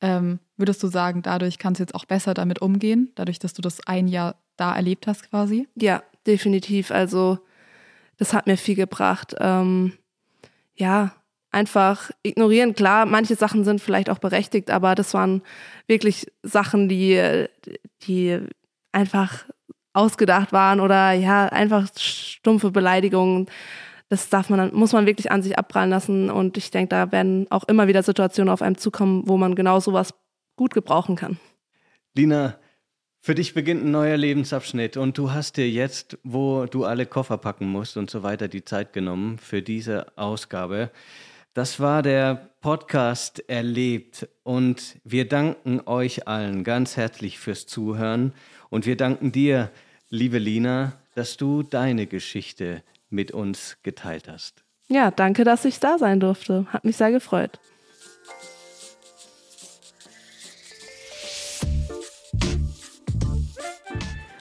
Ähm, 0.00 0.38
würdest 0.56 0.82
du 0.82 0.86
sagen, 0.86 1.22
dadurch 1.22 1.58
kannst 1.58 1.80
du 1.80 1.82
jetzt 1.82 1.94
auch 1.94 2.04
besser 2.04 2.34
damit 2.34 2.60
umgehen, 2.60 3.10
dadurch, 3.16 3.38
dass 3.38 3.54
du 3.54 3.62
das 3.62 3.84
ein 3.86 4.06
Jahr 4.06 4.36
da 4.56 4.76
erlebt 4.76 5.06
hast 5.06 5.28
quasi? 5.28 5.66
Ja, 5.74 6.02
definitiv. 6.26 6.90
Also 6.90 7.38
das 8.18 8.34
hat 8.34 8.46
mir 8.46 8.58
viel 8.58 8.74
gebracht. 8.74 9.34
Ähm, 9.40 9.94
ja, 10.74 11.12
einfach 11.50 12.10
ignorieren. 12.22 12.74
Klar, 12.74 13.06
manche 13.06 13.36
Sachen 13.36 13.64
sind 13.64 13.80
vielleicht 13.80 14.10
auch 14.10 14.18
berechtigt, 14.18 14.70
aber 14.70 14.94
das 14.94 15.14
waren 15.14 15.42
wirklich 15.86 16.26
Sachen, 16.42 16.88
die, 16.88 17.46
die 18.02 18.38
einfach 18.92 19.46
ausgedacht 19.92 20.52
waren 20.52 20.80
oder 20.80 21.12
ja, 21.12 21.46
einfach 21.46 21.88
stumpfe 21.96 22.70
Beleidigungen. 22.70 23.46
Das 24.08 24.28
darf 24.28 24.48
man, 24.50 24.74
muss 24.74 24.92
man 24.92 25.06
wirklich 25.06 25.30
an 25.30 25.42
sich 25.42 25.58
abprallen 25.58 25.90
lassen. 25.90 26.30
Und 26.30 26.56
ich 26.56 26.70
denke, 26.70 26.90
da 26.90 27.12
werden 27.12 27.46
auch 27.50 27.64
immer 27.64 27.88
wieder 27.88 28.02
Situationen 28.02 28.52
auf 28.52 28.62
einem 28.62 28.78
zukommen, 28.78 29.24
wo 29.26 29.36
man 29.36 29.54
genau 29.54 29.80
sowas 29.80 30.14
gut 30.56 30.74
gebrauchen 30.74 31.16
kann. 31.16 31.38
Lina, 32.14 32.58
für 33.28 33.34
dich 33.34 33.52
beginnt 33.52 33.84
ein 33.84 33.90
neuer 33.90 34.16
Lebensabschnitt 34.16 34.96
und 34.96 35.18
du 35.18 35.32
hast 35.32 35.58
dir 35.58 35.68
jetzt, 35.68 36.16
wo 36.24 36.64
du 36.64 36.86
alle 36.86 37.04
Koffer 37.04 37.36
packen 37.36 37.68
musst 37.68 37.98
und 37.98 38.08
so 38.08 38.22
weiter, 38.22 38.48
die 38.48 38.64
Zeit 38.64 38.94
genommen 38.94 39.36
für 39.36 39.60
diese 39.60 40.06
Ausgabe. 40.16 40.90
Das 41.52 41.78
war 41.78 42.00
der 42.00 42.48
Podcast 42.62 43.46
Erlebt 43.46 44.26
und 44.44 44.96
wir 45.04 45.28
danken 45.28 45.82
euch 45.84 46.26
allen 46.26 46.64
ganz 46.64 46.96
herzlich 46.96 47.38
fürs 47.38 47.66
Zuhören 47.66 48.32
und 48.70 48.86
wir 48.86 48.96
danken 48.96 49.30
dir, 49.30 49.70
liebe 50.08 50.38
Lina, 50.38 50.94
dass 51.14 51.36
du 51.36 51.62
deine 51.62 52.06
Geschichte 52.06 52.82
mit 53.10 53.32
uns 53.32 53.76
geteilt 53.82 54.26
hast. 54.26 54.64
Ja, 54.86 55.10
danke, 55.10 55.44
dass 55.44 55.66
ich 55.66 55.80
da 55.80 55.98
sein 55.98 56.18
durfte. 56.18 56.64
Hat 56.70 56.86
mich 56.86 56.96
sehr 56.96 57.10
gefreut. 57.10 57.60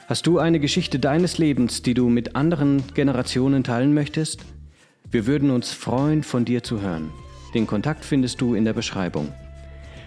Hast 0.07 0.25
du 0.25 0.39
eine 0.39 0.61
Geschichte 0.61 0.99
deines 0.99 1.37
Lebens, 1.37 1.81
die 1.81 1.93
du 1.93 2.07
mit 2.07 2.37
anderen 2.37 2.81
Generationen 2.93 3.65
teilen 3.65 3.93
möchtest? 3.93 4.45
Wir 5.11 5.27
würden 5.27 5.51
uns 5.51 5.73
freuen, 5.73 6.23
von 6.23 6.45
dir 6.45 6.63
zu 6.63 6.79
hören. 6.79 7.11
Den 7.53 7.67
Kontakt 7.67 8.05
findest 8.05 8.39
du 8.39 8.55
in 8.55 8.63
der 8.63 8.71
Beschreibung. 8.71 9.33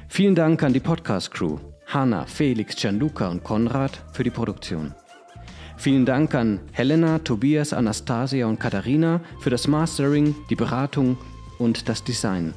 Vielen 0.08 0.34
Dank 0.34 0.62
an 0.62 0.72
die 0.72 0.80
Podcast-Crew, 0.80 1.58
Hanna, 1.84 2.24
Felix, 2.24 2.76
Gianluca 2.76 3.28
und 3.28 3.44
Konrad 3.44 4.02
für 4.14 4.24
die 4.24 4.30
Produktion. 4.30 4.94
Vielen 5.76 6.06
Dank 6.06 6.34
an 6.34 6.60
Helena, 6.72 7.18
Tobias, 7.18 7.74
Anastasia 7.74 8.46
und 8.46 8.58
Katharina 8.58 9.20
für 9.40 9.50
das 9.50 9.68
Mastering, 9.68 10.34
die 10.48 10.56
Beratung 10.56 11.18
und 11.58 11.90
das 11.90 12.02
Design. 12.02 12.54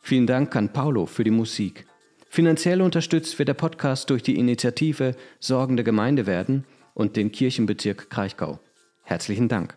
Vielen 0.00 0.26
Dank 0.26 0.56
an 0.56 0.72
Paulo 0.72 1.04
für 1.04 1.24
die 1.24 1.30
Musik. 1.30 1.84
Finanziell 2.30 2.80
unterstützt 2.80 3.38
wird 3.38 3.50
der 3.50 3.54
Podcast 3.54 4.08
durch 4.08 4.22
die 4.22 4.38
Initiative 4.38 5.14
Sorgende 5.40 5.84
Gemeinde 5.84 6.24
werden– 6.24 6.64
und 6.96 7.16
den 7.16 7.30
Kirchenbezirk 7.30 8.08
Kraichgau. 8.08 8.58
Herzlichen 9.02 9.48
Dank. 9.48 9.76